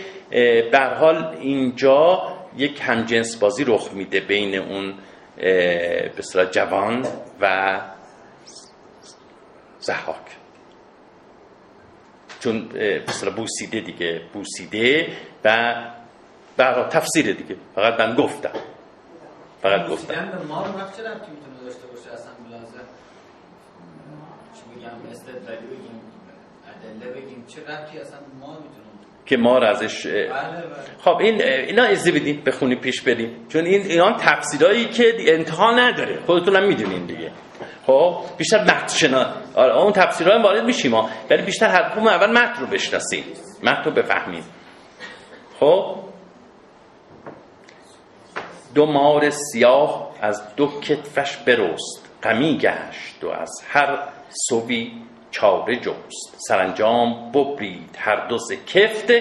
به 0.71 0.79
حال 0.99 1.37
اینجا 1.39 2.21
یک 2.57 2.81
همجنس 2.83 3.37
بازی 3.37 3.63
رخ 3.63 3.93
میده 3.93 4.19
بین 4.19 4.55
اون 4.55 4.93
به 5.37 6.45
جوان 6.51 7.05
و 7.41 7.79
زحاک. 9.79 10.40
چون 12.43 12.69
اصطلاح 13.07 13.35
بوسیده 13.35 13.79
دیگه 13.79 14.21
بوسیده 14.33 15.07
و 15.45 15.75
برای 16.57 16.89
تفسیر 16.89 17.31
دیگه. 17.33 17.55
فقط 17.75 17.99
من 17.99 18.15
گفتم. 18.15 18.51
فقط 19.61 19.89
گفتم. 19.89 20.13
ما 20.47 20.65
رو 20.65 20.71
وقت 20.71 20.97
چه 20.97 21.03
ربطی 21.03 21.31
می‌تونه 21.31 21.63
داشته 21.65 21.87
باشه 21.87 22.13
اصلا 22.13 22.31
لازم 22.51 22.85
چی 24.55 24.79
بگم 24.79 25.11
استدلالی 25.11 25.65
بگیم 25.67 26.01
ادله 26.69 27.11
بگیم 27.11 27.43
چه 27.47 27.61
ربطی 27.61 27.99
اصلا 27.99 28.19
ما 28.39 28.47
می‌تونه؟ 28.47 28.81
که 29.25 29.37
ما 29.37 29.57
رو 29.57 29.67
ازش 29.67 30.07
بله 30.07 30.21
بله. 30.21 30.31
خب 31.03 31.17
این 31.17 31.41
اینا 31.41 31.83
اجازه 31.83 32.11
بدیم 32.11 32.41
بخونیم 32.45 32.79
پیش 32.79 33.01
بریم. 33.01 33.45
چون 33.49 33.65
این 33.65 33.81
اینا 33.81 34.17
تفسیرایی 34.19 34.85
که 34.85 35.15
انتها 35.17 35.71
نداره. 35.71 36.19
خودتون 36.25 36.55
هم 36.55 36.67
می‌دونین 36.67 37.05
دیگه. 37.05 37.31
خب 37.87 38.15
بیشتر 38.37 38.63
متن 38.63 38.87
شنا 38.87 39.33
آره 39.55 39.77
اون 39.77 39.93
تفسیرها 39.93 40.41
وارد 40.43 40.65
میشیم 40.65 40.93
ولی 41.29 41.41
بیشتر 41.45 41.67
حرفمون 41.67 42.07
اول 42.07 42.31
متن 42.31 42.61
رو 42.61 42.67
بشناسیم. 42.67 43.23
متن 43.63 43.83
رو 43.83 43.91
بفهمیم. 43.91 44.43
خب؟ 45.59 45.95
دو 48.75 48.85
مار 48.85 49.29
سیاه 49.29 50.11
از 50.21 50.55
دو 50.55 50.67
کتفش 50.81 51.37
برست 51.37 52.09
غمی 52.23 52.57
گشت 52.57 53.23
و 53.23 53.29
از 53.29 53.51
هر 53.69 54.07
سوی 54.49 54.91
چاره 55.31 55.75
جست. 55.75 56.35
سرانجام 56.47 57.31
ببرید 57.31 57.97
هر 57.99 58.27
دو 58.27 58.37
ز 58.37 58.51
کفت. 58.51 59.11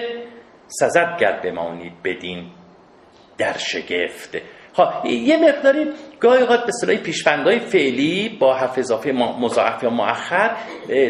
سزد 0.67 1.17
گر 1.19 1.39
بمانید 1.43 2.03
بدین 2.03 2.51
در 3.37 3.57
شگفت. 3.57 4.37
ها 4.75 5.03
یه 5.05 5.37
مقداری 5.37 5.93
گاهی 6.21 6.41
اوقات 6.41 6.65
به 6.65 6.71
صلاح 6.71 6.95
پیشبندهای 6.95 7.59
فعلی 7.59 8.37
با 8.39 8.53
حرف 8.53 8.77
اضافه 8.77 9.11
مضاعف 9.11 9.83
یا 9.83 9.89
مؤخر 9.89 10.55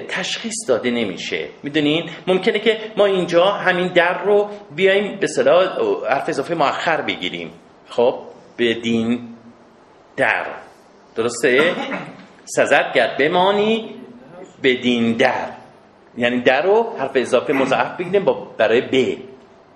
تشخیص 0.07 0.55
داده 0.67 0.91
نمیشه. 0.91 1.47
می‌دونین؟ 1.63 2.09
ممکنه 2.27 2.59
که 2.59 2.77
ما 2.97 3.05
اینجا 3.05 3.45
همین 3.45 3.87
در 3.87 4.23
رو 4.23 4.49
بیایم 4.75 5.19
به 5.19 5.27
صلاح 5.27 5.67
حرف 6.09 6.29
اضافه 6.29 6.55
مؤخر 6.55 7.01
بگیریم. 7.01 7.51
خب 7.89 8.19
بدین 8.59 9.29
در. 10.17 10.45
درسته؟ 11.15 11.75
سزد 12.45 12.91
گرد 12.95 13.17
بمانی 13.17 13.95
بدین 14.63 15.13
در. 15.13 15.51
یعنی 16.17 16.41
در 16.41 16.61
رو 16.61 16.95
حرف 16.99 17.11
اضافه 17.15 17.53
مضاعف 17.53 17.97
بگیریم 17.97 18.25
با 18.25 18.47
برای 18.57 18.81
ب 18.81 19.17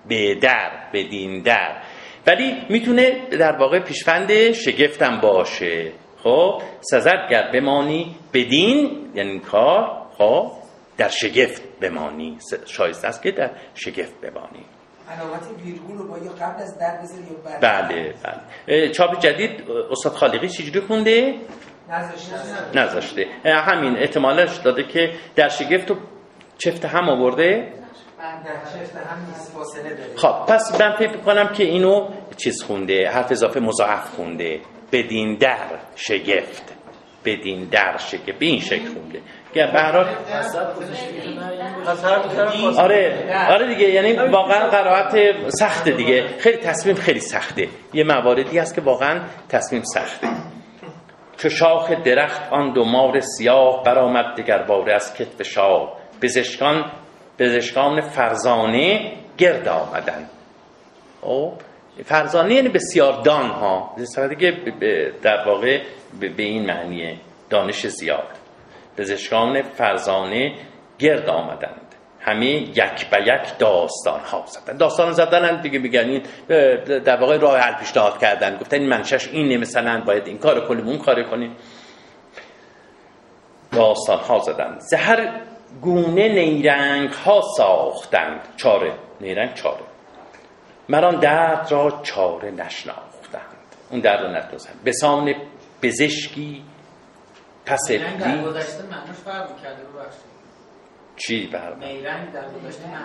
به 0.08 0.34
در. 0.34 0.70
بدین 0.92 1.42
در. 1.42 1.82
ولی 2.26 2.56
می‌تونه 2.68 3.28
در 3.30 3.56
واقع 3.56 3.78
پیشفند 3.80 4.52
شگفتم 4.52 5.20
باشه. 5.20 5.92
خب 6.22 6.62
سزد 6.80 7.28
گرد 7.30 7.52
بمانی 7.52 8.16
بدین 8.34 9.10
یعنی 9.14 9.30
این 9.30 9.40
کار 9.40 10.06
خب 10.18 10.52
در 10.98 11.08
شگفت 11.08 11.62
بمانی. 11.80 12.38
شایسته 12.66 13.08
است 13.08 13.22
که 13.22 13.30
در 13.30 13.50
شگفت 13.74 14.20
بمانی. 14.20 14.64
علامت 15.10 15.42
ویرگول 15.64 15.98
رو 15.98 16.08
با 16.08 16.18
یا 16.18 16.32
قبل 16.32 16.62
از 16.62 16.78
در 16.78 16.98
بذاری 17.02 17.22
یا 17.22 17.36
بعد؟ 17.44 17.60
بله 17.60 18.14
بله. 18.66 18.90
چاپ 18.90 19.18
جدید 19.18 19.70
استاد 19.90 20.12
خالقی 20.12 20.48
چجوری 20.48 20.80
خونده؟ 20.80 21.34
نذاشته. 22.74 23.26
همین 23.44 23.96
احتمالش 23.96 24.56
داده 24.56 24.82
که 24.82 25.10
در 25.36 25.48
شگفت 25.48 25.90
و 25.90 25.96
چفت 26.58 26.84
هم 26.84 27.08
آورده؟ 27.08 27.72
خب 30.16 30.46
پس 30.48 30.80
من 30.80 30.96
فکر 30.96 31.10
می‌کنم 31.10 31.48
که 31.48 31.62
اینو 31.64 32.08
چیز 32.36 32.62
خونده 32.62 33.08
حرف 33.08 33.32
اضافه 33.32 33.60
مضاعف 33.60 34.08
خونده. 34.16 34.60
بدین 34.92 35.34
در 35.34 35.66
شگفت 35.96 36.74
بدین 37.24 37.64
در 37.64 37.96
شگفت 37.96 38.38
به 38.38 38.46
این 38.46 38.60
شکل 38.60 38.86
خونده. 38.94 39.20
که 39.54 39.66
به 39.72 39.80
آره 42.78 43.34
آره 43.48 43.74
دیگه 43.74 43.88
یعنی 43.88 44.12
واقعا 44.12 44.68
قرائت 44.70 45.34
سخته 45.48 45.90
دیگه. 45.90 46.28
خیلی 46.38 46.56
تصمیم 46.56 46.94
خیلی 46.94 47.20
سخته. 47.20 47.68
یه 47.94 48.04
مواردی 48.04 48.58
هست 48.58 48.74
که 48.74 48.80
واقعا 48.80 49.20
تصمیم 49.48 49.82
سخته. 49.94 50.28
چو 51.36 51.48
شاخ 51.48 51.90
درخت 51.90 52.52
آن 52.52 52.72
دو 52.72 52.84
مار 52.84 53.20
سیاه 53.20 53.82
برآمد 53.82 54.36
دگر 54.36 54.62
باره 54.62 54.94
از 54.94 55.14
کتف 55.14 55.42
شاه. 55.42 55.96
پزشکان 56.22 56.84
پزشکان 57.38 58.00
فرزانه 58.00 59.12
گرد 59.38 59.68
آمدن. 59.68 60.28
او 61.22 61.54
فرزانه 62.04 62.54
یعنی 62.54 62.68
بسیار 62.68 63.22
دان 63.22 63.50
ها 63.50 63.96
در 65.22 65.48
واقع 65.48 65.82
به 66.20 66.42
این 66.42 66.66
معنیه 66.66 67.16
دانش 67.50 67.86
زیاد. 67.86 68.28
پزشکان 68.96 69.62
فرزانه 69.62 70.54
گرد 70.98 71.28
آمدند. 71.28 71.94
همه 72.20 72.46
یک 72.46 73.10
به 73.10 73.18
یک 73.22 73.58
داستان 73.58 74.20
ها 74.20 74.44
زدن. 74.46 74.76
داستان 74.76 75.12
زدن 75.12 75.60
دیگه 75.60 75.78
میگن 75.78 76.22
در 76.98 77.20
واقع 77.20 77.36
راه 77.36 77.58
حل 77.58 77.74
پیشنهاد 77.78 78.18
کردن. 78.18 78.56
گفتن 78.56 78.76
این 78.76 78.88
منشش 78.88 79.28
اینه 79.28 79.56
مثلا 79.56 80.02
باید 80.06 80.26
این 80.26 80.38
کار 80.38 80.68
کنیم 80.68 80.88
اون 80.88 80.98
کار 80.98 81.22
کنیم. 81.22 81.56
داستان 83.72 84.18
ها 84.18 84.38
زدند 84.38 84.80
زهر 84.80 85.40
گونه 85.80 86.28
نیرنگ 86.28 87.10
ها 87.10 87.40
ساختند. 87.56 88.40
چاره. 88.56 88.92
نیرنگ 89.20 89.54
چاره. 89.54 89.84
مران 90.88 91.20
درد 91.20 91.72
را 91.72 92.00
چاره 92.02 92.50
نشناختند. 92.50 93.42
اون 93.90 94.00
درد 94.00 94.20
را 94.22 94.30
نشناختند 94.30 94.84
بسان 94.84 95.34
پزشکی 95.82 96.62
پس 97.66 97.90
نیرنگ 97.90 98.18
در 98.18 98.42
گذشته 98.42 98.82
فرق 99.24 99.50
می‌کرده 99.50 99.82
رو 99.82 99.98
بخشید 99.98 100.36
چی 101.16 101.46
برم 101.46 101.80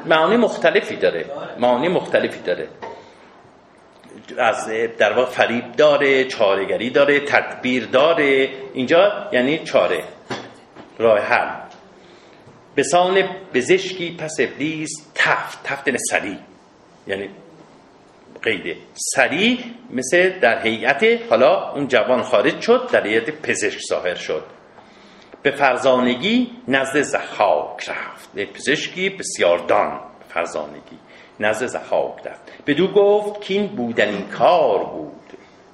معانی 0.06 0.38
مختلفی 0.38 0.96
داره. 0.96 1.26
معانی 1.60 1.88
مختلفی 1.88 2.40
داره. 2.40 2.68
از 4.38 4.70
در 4.98 5.14
واقع 5.14 5.30
فریب 5.30 5.72
داره 5.72 6.24
چارهگری 6.26 6.90
داره 6.90 7.20
تدبیر 7.20 7.86
داره. 7.86 8.50
اینجا 8.74 9.30
یعنی 9.32 9.58
چاره. 9.58 10.04
راه 10.98 11.20
حل. 11.20 11.61
بسان 12.78 13.24
بزشکی 13.54 14.16
پس 14.20 14.36
ابلیس 14.40 14.92
تفت 15.16 15.64
تفت 15.64 15.88
یعنی 15.88 16.00
سری 16.10 16.38
یعنی 17.08 17.30
قیده 18.44 18.76
سری 19.16 19.60
مثل 19.90 20.40
در 20.40 20.62
هیئت 20.62 21.04
حالا 21.30 21.72
اون 21.72 21.88
جوان 21.88 22.22
خارج 22.22 22.62
شد 22.62 22.90
در 22.92 23.08
هیئت 23.08 23.30
پزشک 23.30 23.80
ظاهر 23.90 24.15
شد. 24.15 24.44
به 25.44 25.52
فرزانگی 25.52 26.52
نزد 26.67 27.02
زخاک 27.02 27.90
رفت. 27.90 28.30
به 28.34 28.46
پزشکی 28.46 29.10
بسیار 29.10 29.58
دان 29.58 30.00
فرزانگی 30.30 30.98
نزد 31.40 31.65
زخاک 31.65 32.28
رفت. 32.28 32.42
بدو 32.67 32.88
گفت 32.88 33.42
که 33.42 33.54
این 33.54 33.67
بودنی 33.67 34.22
کار 34.22 34.84
بود. 34.84 35.12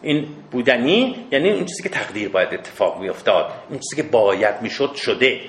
این 0.01 0.27
بودنی 0.51 1.27
یعنی 1.31 1.49
اون 1.51 1.65
چیزی 1.65 1.83
که 1.83 1.89
تقدیر 1.89 2.29
باید 2.29 2.53
اتفاق 2.53 3.01
می 3.01 3.09
افتاد 3.09 3.51
اون 3.69 3.79
چیزی 3.79 3.95
که 3.95 4.03
باید 4.03 4.61
می‌شد 4.61 4.95
شده. 4.95 5.41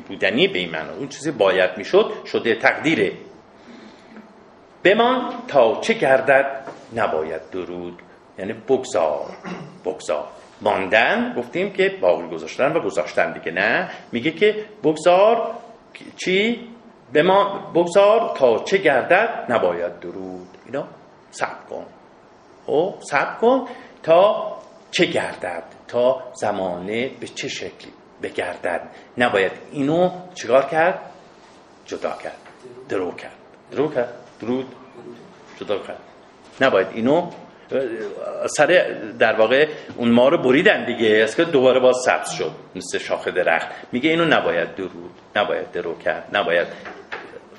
بودنی 0.00 0.48
به 0.48 0.58
این 0.58 0.70
معنا. 0.70 0.92
اون 0.92 1.08
چیزی 1.08 1.30
باید 1.30 1.70
می‌شد 1.76 2.12
شده 2.26 2.54
تقدیره. 2.54 3.12
بمان 4.84 5.34
تا 5.48 5.80
چه 5.80 5.94
گردد 5.94 6.66
نباید 6.96 7.50
درود. 7.50 8.02
یعنی 8.38 8.52
بگذار 8.52 9.36
بگذار. 9.84 10.28
ماندن 10.60 11.34
گفتیم 11.38 11.72
که 11.72 11.98
باقی 12.00 12.28
گذاشتن 12.28 12.72
و 12.72 12.80
گذاشتن 12.80 13.32
دیگه 13.32 13.52
نه. 13.52 13.90
میگه 14.12 14.30
که 14.30 14.64
بگذار 14.84 15.54
چی؟ 16.16 16.68
به 17.12 17.22
ما 17.22 17.70
بگذار 17.74 18.34
تا 18.36 18.58
چه 18.58 18.78
گردد 18.78 19.46
نباید 19.48 20.00
درود. 20.00 20.48
اینا 20.66 20.84
صبر 21.30 21.64
کن. 21.70 21.86
او 22.66 22.94
صبر 23.10 23.34
کن 23.40 23.66
تا 24.02 24.52
چه 24.90 25.04
گردد 25.04 25.64
تا 25.88 26.22
زمانه 26.34 27.10
به 27.20 27.26
چه 27.26 27.48
شکلی. 27.48 27.92
بگردد. 28.22 28.80
نباید 29.18 29.52
اینو 29.72 30.10
چیکار 30.34 30.62
کرد؟ 30.62 31.00
جدا 31.86 32.10
کرد. 32.22 32.36
درو 32.88 33.12
کرد. 33.14 33.32
درو 33.70 33.88
کرد. 33.88 34.14
درود. 34.40 34.74
جدا 35.60 35.78
کرد. 35.78 35.98
نباید 36.60 36.86
اینو 36.94 37.30
سر 38.46 38.66
در 39.18 39.36
واقع 39.36 39.68
اون 39.96 40.10
ما 40.10 40.28
رو 40.28 40.38
بریدن 40.42 40.84
دیگه. 40.84 41.22
از 41.22 41.36
که 41.36 41.44
دوباره 41.44 41.80
باز 41.80 41.96
سبز 42.04 42.30
شد. 42.30 42.52
مثل 42.74 42.98
شاخه 42.98 43.30
درخت. 43.30 43.68
میگه 43.92 44.10
اینو 44.10 44.24
نباید 44.24 44.74
درود. 44.74 45.14
نباید 45.36 45.72
درو 45.72 45.98
کرد. 45.98 46.36
نباید 46.36 46.66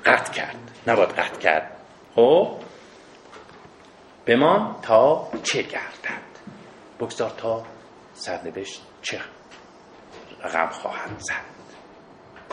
قطع 0.04 0.32
کرد. 0.32 0.56
نباید 0.86 1.08
قطع 1.08 1.38
کرد. 1.38 1.70
خب؟ 2.14 2.48
بمان 4.26 4.76
تا 4.82 5.28
چه 5.42 5.62
گردد؟ 5.62 6.24
بگذار 7.00 7.32
تا 7.36 7.62
سرنوشت 8.14 8.82
چه 9.02 9.20
رقم 10.44 10.68
خواهد 10.68 11.18
زد. 11.18 11.54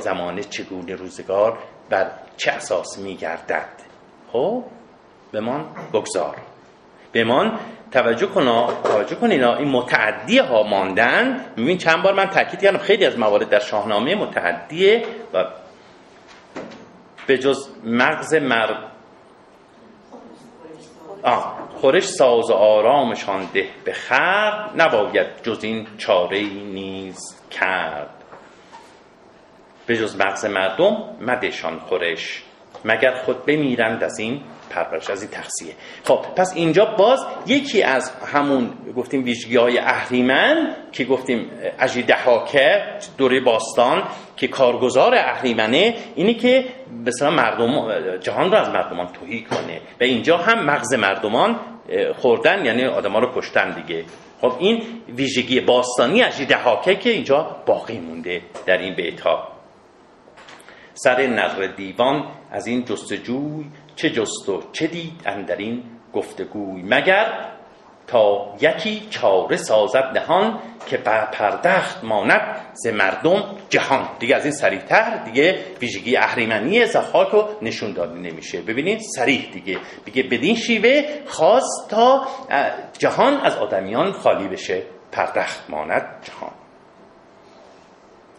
زمانه 0.02 0.44
چگونه 0.44 0.96
روزگار 0.96 1.58
بر 1.90 2.12
چه 2.38 2.52
اساس 2.52 2.98
میگردد؟ 2.98 3.70
خب 4.32 4.64
بمان 5.34 5.66
بگذار. 5.94 6.36
بمان 7.14 7.60
توجه 7.92 8.28
کن 8.28 8.68
توجه 8.84 9.16
کن 9.16 9.32
اینا 9.32 9.56
این 9.56 9.68
متعدی 9.68 10.38
ها 10.38 10.64
ماندن. 10.64 11.46
میبین 11.58 11.78
چند 11.78 12.04
بار 12.04 12.14
من 12.14 12.26
تاکید 12.26 12.62
کردم 12.62 12.78
خیلی 12.78 13.06
از 13.06 13.20
موارد 13.20 13.50
در 13.50 13.60
شاهنامه 13.60 14.16
متعدیه 14.16 15.06
و 15.34 15.46
به 17.28 17.38
جز 17.38 17.70
مغز 17.84 18.34
مرد 18.34 18.92
آه 21.24 21.58
خورش 21.76 22.04
ساز 22.04 22.50
و 22.50 22.54
آرامشان 22.54 23.50
ده 23.54 23.70
به 23.86 23.94
خرد 23.94 24.82
نباید 24.82 25.28
جز 25.44 25.64
این 25.64 25.88
چاره 25.98 26.40
نیز 26.50 27.41
کرد. 27.52 28.10
به 29.86 29.98
جز 29.98 30.16
مغز 30.16 30.46
مردم 30.46 30.98
مدشان 31.22 31.80
خورش 31.80 32.44
مگر 32.86 33.14
خود 33.14 33.46
بمیرند 33.46 34.04
از 34.04 34.20
این 34.20 34.42
پرورش 34.70 35.10
از 35.10 35.22
این 35.22 35.32
تخصیه 35.32 35.74
خب 36.04 36.26
پس 36.36 36.54
اینجا 36.56 36.86
باز 36.86 37.26
یکی 37.48 37.84
از 37.84 38.12
همون 38.34 38.70
گفتیم 38.98 39.24
ویژگی 39.24 39.58
های 39.58 39.78
اهریمن 39.78 40.76
که 40.92 41.06
گفتیم 41.06 41.52
اجی 41.80 42.04
دهاکه 42.04 42.84
دوره 43.18 43.40
باستان 43.40 44.04
که 44.38 44.48
کارگزار 44.48 45.16
اهریمنه 45.16 45.96
اینی 46.16 46.34
که 46.34 46.66
مثلا 47.06 47.32
مردم 47.32 47.98
جهان 48.18 48.52
رو 48.52 48.58
از 48.58 48.70
مردمان 48.70 49.08
توهی 49.08 49.42
کنه. 49.42 49.82
و 50.02 50.04
اینجا 50.04 50.38
هم 50.38 50.66
مغز 50.66 50.94
مردمان 50.94 51.60
خوردن 52.18 52.66
یعنی 52.66 52.86
آدما 52.86 53.20
رو 53.20 53.32
کشتن 53.36 53.72
دیگه. 53.72 54.06
خب 54.42 54.54
این 54.60 54.84
ویژگی 55.16 55.60
باستانی 55.60 56.24
اجی 56.24 56.46
دهاکه 56.46 56.96
که 56.96 57.10
اینجا 57.10 57.64
باقی 57.66 58.00
مونده 58.00 58.42
در 58.66 58.78
این 58.78 58.96
بیت 58.96 59.22
ها 59.22 59.48
سر 60.94 61.28
نظر 61.28 61.68
دیوان 61.68 62.32
از 62.52 62.68
این 62.68 62.86
جستجوی 62.86 63.66
چه 63.96 64.10
جست 64.10 64.50
و 64.50 64.64
چه 64.72 64.88
دید 64.88 65.22
اندرین 65.26 65.84
گفتگوی. 66.14 66.82
مگر 66.82 67.51
تا 68.12 68.56
یکی 68.62 69.08
چاره 69.10 69.58
سازد 69.58 70.04
نهان 70.16 70.60
که 70.86 70.98
پردخت 70.98 72.04
ماند 72.04 72.58
ز 72.74 72.88
مردم 72.88 73.44
جهان. 73.70 74.10
دیگه 74.20 74.36
از 74.36 74.44
این 74.44 74.54
سریعتر 74.54 75.18
دیگه 75.26 75.60
ویژگی 75.82 76.18
اهریمنی 76.18 76.86
زخاک 76.86 77.28
رو 77.28 77.48
نشون 77.62 77.94
داده 77.94 78.20
نمیشه. 78.20 78.62
ببینید 78.62 79.00
سریح 79.16 79.50
دیگه. 79.54 79.78
بگه 80.06 80.24
بدین 80.24 80.56
شیوه 80.56 81.04
خواست 81.26 81.90
تا 81.90 82.28
جهان 82.98 83.34
از 83.34 83.58
آدمیان 83.58 84.12
خالی 84.12 84.48
بشه. 84.48 84.84
پردخت 85.12 85.70
ماند 85.70 86.06
جهان. 86.24 86.52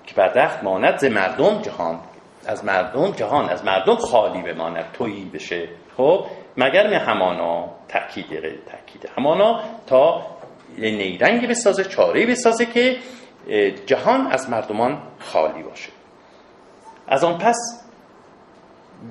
که 0.06 0.14
پردخت 0.14 0.62
ماند 0.62 0.98
ز 0.98 1.04
مردم 1.04 1.62
جهان. 1.62 2.00
از 2.46 2.64
مردم 2.64 3.10
جهان. 3.10 3.48
از 3.48 3.64
مردم 3.64 3.96
خالی 3.96 4.42
بماند. 4.42 4.92
تویی 4.92 5.24
بشه. 5.24 5.68
خب؟ 5.96 6.26
مگر 6.57 6.86
می 6.86 6.94
همانا 6.94 7.68
تأکید 7.88 8.26
غیر 8.26 8.59
تأکیده 8.66 9.09
همانا 9.18 9.61
تا 9.86 10.26
نیرنگی 10.78 11.46
بسازه 11.46 11.84
چاره 11.84 12.26
بسازه 12.26 12.66
که 12.66 12.96
جهان 13.86 14.26
از 14.26 14.50
مردمان 14.50 15.03
خالی 15.18 15.62
باشه. 15.62 15.90
از 17.09 17.24
آن 17.24 17.38
پس 17.38 17.57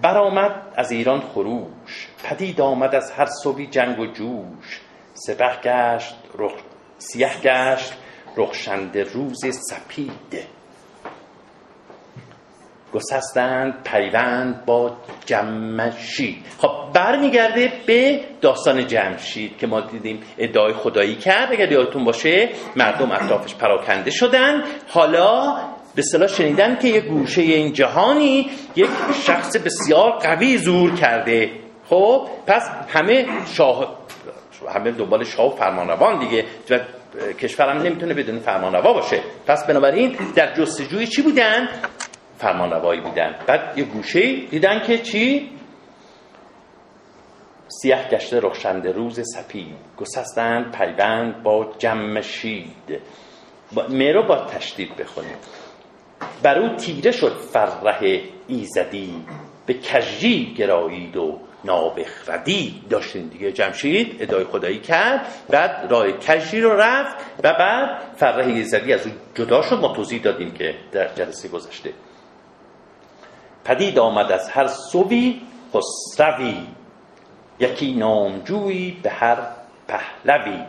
برآمد 0.02 0.74
از 0.76 0.92
ایران 0.92 1.22
خروش 1.22 2.08
پدید 2.24 2.62
آمد 2.62 2.96
از 2.96 3.12
هر 3.12 3.26
صبحی 3.44 3.68
جنگ 3.68 4.00
و 4.00 4.06
جوش. 4.06 4.82
سپه 5.14 5.62
گشت 5.64 6.16
رخ 6.38 6.54
سیه 6.98 7.42
گشت 7.44 7.94
رخشنده 8.38 9.04
روز 9.04 9.46
سپیده 9.70 10.48
گسستند 12.94 13.74
پیوند 13.84 14.66
با 14.66 14.98
جمشید. 15.26 16.46
خب 16.58 16.72
برمیگرده 16.94 17.72
به 17.86 18.20
داستان 18.42 18.88
جمشید 18.88 19.58
که 19.58 19.68
ما 19.68 19.82
دیدیم 19.82 20.24
ادعای 20.38 20.74
خدایی 20.74 21.16
کرد. 21.16 21.52
اگر 21.52 21.72
یادتون 21.72 22.04
باشه 22.04 22.50
مردم 22.76 23.12
اطرافش 23.12 23.56
پراکنده 23.56 24.12
شدن. 24.12 24.64
حالا 24.88 25.58
به 25.96 26.02
صلاح 26.02 26.28
شنیدن 26.28 26.78
که 26.78 26.88
یک 26.88 27.06
گوشه 27.06 27.42
این 27.42 27.74
جهانی 27.74 28.50
یک 28.76 28.90
شخص 29.24 29.58
بسیار 29.58 30.12
قوی 30.12 30.58
زور 30.58 30.96
کرده. 30.96 31.50
خب 31.90 32.28
پس 32.48 32.70
همه 32.90 33.26
شاه 33.54 33.98
همه 34.76 34.92
دنبال 34.92 35.24
شاه 35.24 35.54
و 35.54 35.56
فرمانروان 35.56 36.20
دیگه. 36.20 36.46
و 36.70 36.80
کشورم 37.40 37.82
نمی‌تونه 37.82 38.14
بدون 38.14 38.40
فرمانروا 38.40 38.94
باشه. 38.94 39.20
پس 39.48 39.68
بنابراین 39.68 40.18
در 40.36 40.54
جستجوی 40.54 41.08
چی 41.08 41.22
بودن؟ 41.22 41.70
فرمانروایی 42.42 43.02
بودن 43.02 43.36
بعد 43.48 43.78
یه 43.78 43.84
گوشه 43.84 44.36
دیدن 44.46 44.80
که 44.88 44.98
چی؟ 44.98 45.50
سیاه 47.68 48.08
گشته 48.08 48.40
رخشنده 48.40 48.92
روز 48.92 49.20
سپید. 49.36 49.76
گسستند 49.98 50.76
پیوند 50.78 51.44
با 51.44 51.74
جمشید 51.78 53.02
میرو 53.90 54.28
با 54.28 54.46
تشدید 54.46 54.96
بخونیم. 54.96 55.38
بر 56.44 56.60
او 56.60 56.76
تیره 56.76 57.12
شد 57.12 57.38
فرح 57.54 58.04
ایزدی. 58.48 59.26
به 59.66 59.74
کجی 59.74 60.54
گرایید 60.54 61.18
و 61.18 61.40
نابخردی 61.66 62.82
داشتین 62.90 63.28
دیگه 63.28 63.52
جمشید 63.52 64.18
ادای 64.20 64.44
خدایی 64.44 64.80
کرد. 64.80 65.28
بعد 65.50 65.88
راه 65.92 66.12
کجی 66.12 66.62
رو 66.62 66.72
رفت 66.72 67.16
و 67.44 67.54
بعد 67.54 68.02
فرح 68.16 68.48
ایزدی 68.48 68.94
از 68.94 69.08
او 69.08 69.14
جدا 69.36 69.62
شد. 69.62 69.76
ما 69.76 69.96
توضیح 69.96 70.22
دادیم 70.22 70.52
که 70.52 70.76
در 70.92 71.14
جلسه 71.14 71.48
گذشته. 71.48 71.94
پدید 73.66 74.00
آمد 74.00 74.32
از 74.32 74.50
هر 74.50 74.68
صبی 74.68 75.42
خسروی 75.74 76.68
یکی 77.60 77.94
نامجویی 77.94 79.00
به 79.04 79.10
هر 79.10 79.38
پهلوی. 79.88 80.64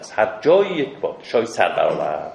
از 0.00 0.12
هر 0.12 0.38
جایی 0.40 0.70
یک 0.70 0.98
پادشاهی 0.98 1.46
سر 1.46 1.68
برآورد. 1.68 2.32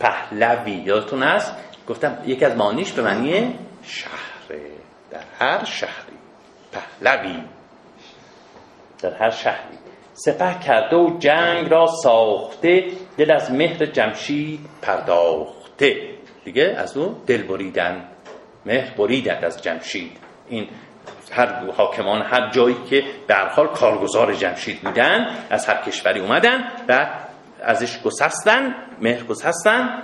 پهلوی 0.00 0.72
یادتون 0.72 1.22
هست؟ 1.22 1.54
گفتم 1.88 2.18
یکی 2.26 2.44
از 2.44 2.56
معنیش 2.56 2.92
به 2.92 3.02
معنی 3.02 3.58
شهره 3.82 4.60
در 5.10 5.20
هر 5.38 5.64
شهری. 5.64 6.16
پهلوی. 6.72 7.42
در 9.02 9.14
هر 9.14 9.30
شهری. 9.30 9.78
سپه 10.14 10.58
کرده 10.58 10.96
و 10.96 11.18
جنگ 11.18 11.70
را 11.70 11.86
ساخته. 11.86 12.84
دل 13.16 13.30
از 13.30 13.52
مهر 13.52 13.86
جمشید 13.86 14.60
پرداخته. 14.82 16.10
دیگه 16.44 16.74
از 16.78 16.96
اون 16.96 17.16
دل 17.26 17.42
بریدن. 17.42 18.09
مهر 18.66 18.94
بریدند 18.94 19.44
از 19.44 19.62
جمشید. 19.62 20.16
این 20.48 20.68
هر 21.32 21.70
حاکمان 21.70 22.22
هر 22.22 22.50
جایی 22.50 22.76
که 22.90 23.04
به 23.26 23.34
حال 23.34 23.66
کارگزار 23.66 24.34
جمشید 24.34 24.80
بودن 24.80 25.26
از 25.50 25.66
هر 25.66 25.82
کشوری 25.82 26.20
اومدن 26.20 26.64
و 26.88 27.06
ازش 27.62 28.02
گسستن 28.02 28.74
مهر 29.00 29.22
گسستن. 29.24 30.02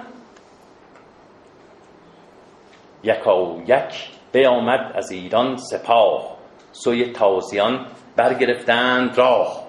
یکا 3.03 3.57
یک 3.67 4.11
بیامد 4.33 4.93
از 4.95 5.11
ایران 5.11 5.57
سپاه. 5.57 6.37
سوی 6.73 7.13
تازیان 7.13 7.87
برگرفتند 8.17 9.19
راه. 9.19 9.67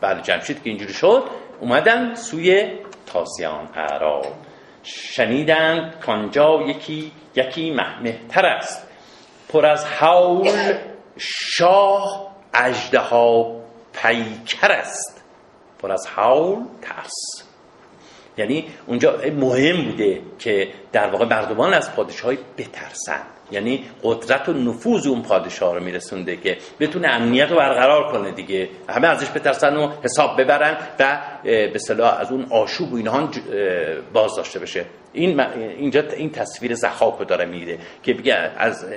بعد 0.00 0.22
جمشید 0.22 0.62
که 0.62 0.70
اینجوری 0.70 0.92
شد 0.92 1.22
اومدن 1.60 2.14
سوی 2.14 2.78
تازیان 3.06 3.68
اعراب 3.74 4.26
شنیدند 4.82 6.00
کانجا 6.00 6.62
یکی 6.66 7.12
یکی 7.34 7.70
محمهتر 7.70 8.46
است. 8.46 8.86
پر 9.48 9.66
از 9.66 9.84
حول 9.84 10.78
شاه 11.18 12.30
اجده 12.54 12.98
ها 12.98 13.60
پیکر 13.92 14.72
است. 14.72 15.24
پر 15.82 15.92
از 15.92 16.06
حول 16.06 16.64
ترس. 16.82 17.44
یعنی 18.38 18.68
اونجا 18.86 19.16
مهم 19.32 19.84
بوده 19.90 20.22
که 20.38 20.68
در 20.92 21.10
واقع 21.10 21.24
مردمان 21.24 21.74
از 21.74 21.94
پادشاهی 21.96 22.38
بترسن 22.58 23.22
یعنی 23.50 23.84
قدرت 24.02 24.48
و 24.48 24.52
نفوذ 24.52 25.06
اون 25.06 25.22
پادشاه 25.22 25.74
رو 25.74 25.84
میرسونده 25.84 26.36
که 26.36 26.58
بتونه 26.80 27.08
امنیت 27.08 27.50
رو 27.50 27.56
برقرار 27.56 28.12
کنه 28.12 28.30
دیگه. 28.30 28.68
همه 28.88 29.08
ازش 29.08 29.30
بترسن 29.30 29.76
و 29.76 29.92
حساب 30.04 30.40
ببرن 30.40 30.76
و 30.98 31.18
به 31.44 31.78
صلاح 31.78 32.20
از 32.20 32.32
اون 32.32 32.46
آشوب 32.50 32.92
و 32.92 32.96
اینها 32.96 33.28
باز 34.12 34.36
داشته 34.36 34.58
بشه. 34.58 34.84
این 35.12 35.40
اینجا 35.40 36.02
این 36.16 36.30
تصویر 36.30 36.74
زخاک 36.74 37.14
رو 37.18 37.24
داره 37.24 37.44
میده 37.44 37.78
که 38.02 38.14
بگه 38.14 38.34
از 38.34 38.90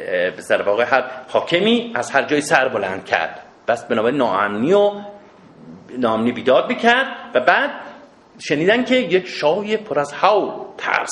به 0.48 0.64
واقع 0.66 0.84
هر 0.84 1.04
حاکمی 1.28 1.92
از 1.96 2.12
هر 2.12 2.24
جای 2.24 2.42
سر 2.42 2.68
بلند 2.68 3.06
کرد. 3.06 3.40
بس 3.68 3.86
بنابراین 3.86 4.18
ناامنی 4.18 4.74
و 4.74 4.92
ناامنی 5.98 6.32
بیداد 6.32 6.68
بکرد 6.68 7.08
و 7.34 7.40
بعد 7.40 7.70
شنیدن 8.40 8.84
که 8.86 8.96
یک 8.96 9.28
شاه 9.28 9.78
پر 9.78 10.00
از 10.00 10.14
حول 10.14 10.52
ترس 10.78 11.12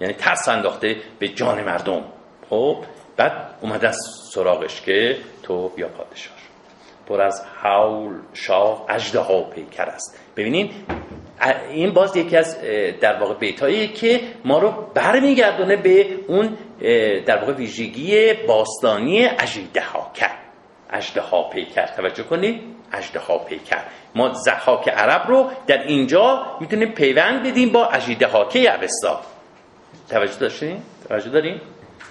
یعنی 0.00 0.14
ترس 0.14 0.48
انداخته 0.48 0.96
به 1.18 1.28
جان 1.28 1.64
مردم. 1.64 2.04
خب 2.50 2.76
بعد 3.16 3.32
اومده 3.60 3.88
از 3.88 3.98
سراغش 4.32 4.80
که 4.80 5.16
تو 5.42 5.68
بیا 5.68 5.88
پادشاه 5.88 6.36
پر 7.08 7.22
از 7.22 7.44
حول 7.62 8.14
شاه 8.32 8.84
اجده 8.88 9.18
ها 9.18 9.42
پیکر 9.42 9.82
است. 9.82 10.20
ببینین 10.36 10.70
این 11.70 11.92
باز 11.92 12.16
یکی 12.16 12.36
از 12.36 12.60
در 13.00 13.20
واقع 13.20 13.34
بیتایی 13.34 13.88
که 13.88 14.20
ما 14.44 14.58
رو 14.58 14.90
برمیگردونه 14.94 15.76
به 15.76 16.06
اون 16.28 16.56
در 17.26 17.38
واقع 17.38 17.52
ویژگی 17.52 18.34
باستانی 18.34 19.24
اجده 19.24 19.80
ها 19.80 20.10
کرد 20.14 20.38
اجده 20.90 21.20
ها 21.20 21.42
پیکر. 21.42 21.86
توجه 21.86 22.22
کنید 22.22 22.60
اجده 22.92 23.18
ها 23.18 23.38
پیکر. 23.38 23.82
ما 24.14 24.32
زحاک 24.32 24.88
عرب 24.88 25.28
رو 25.28 25.50
در 25.66 25.82
اینجا 25.82 26.46
می‌تونیم 26.60 26.92
پیوند 26.92 27.46
بدیم 27.46 27.72
با 27.72 27.86
اجیده 27.86 28.26
ها 28.26 28.44
که 28.44 28.72
توجه 30.08 30.38
داشتیم؟ 30.40 30.82
توجه 31.08 31.30
داریم؟ 31.30 31.60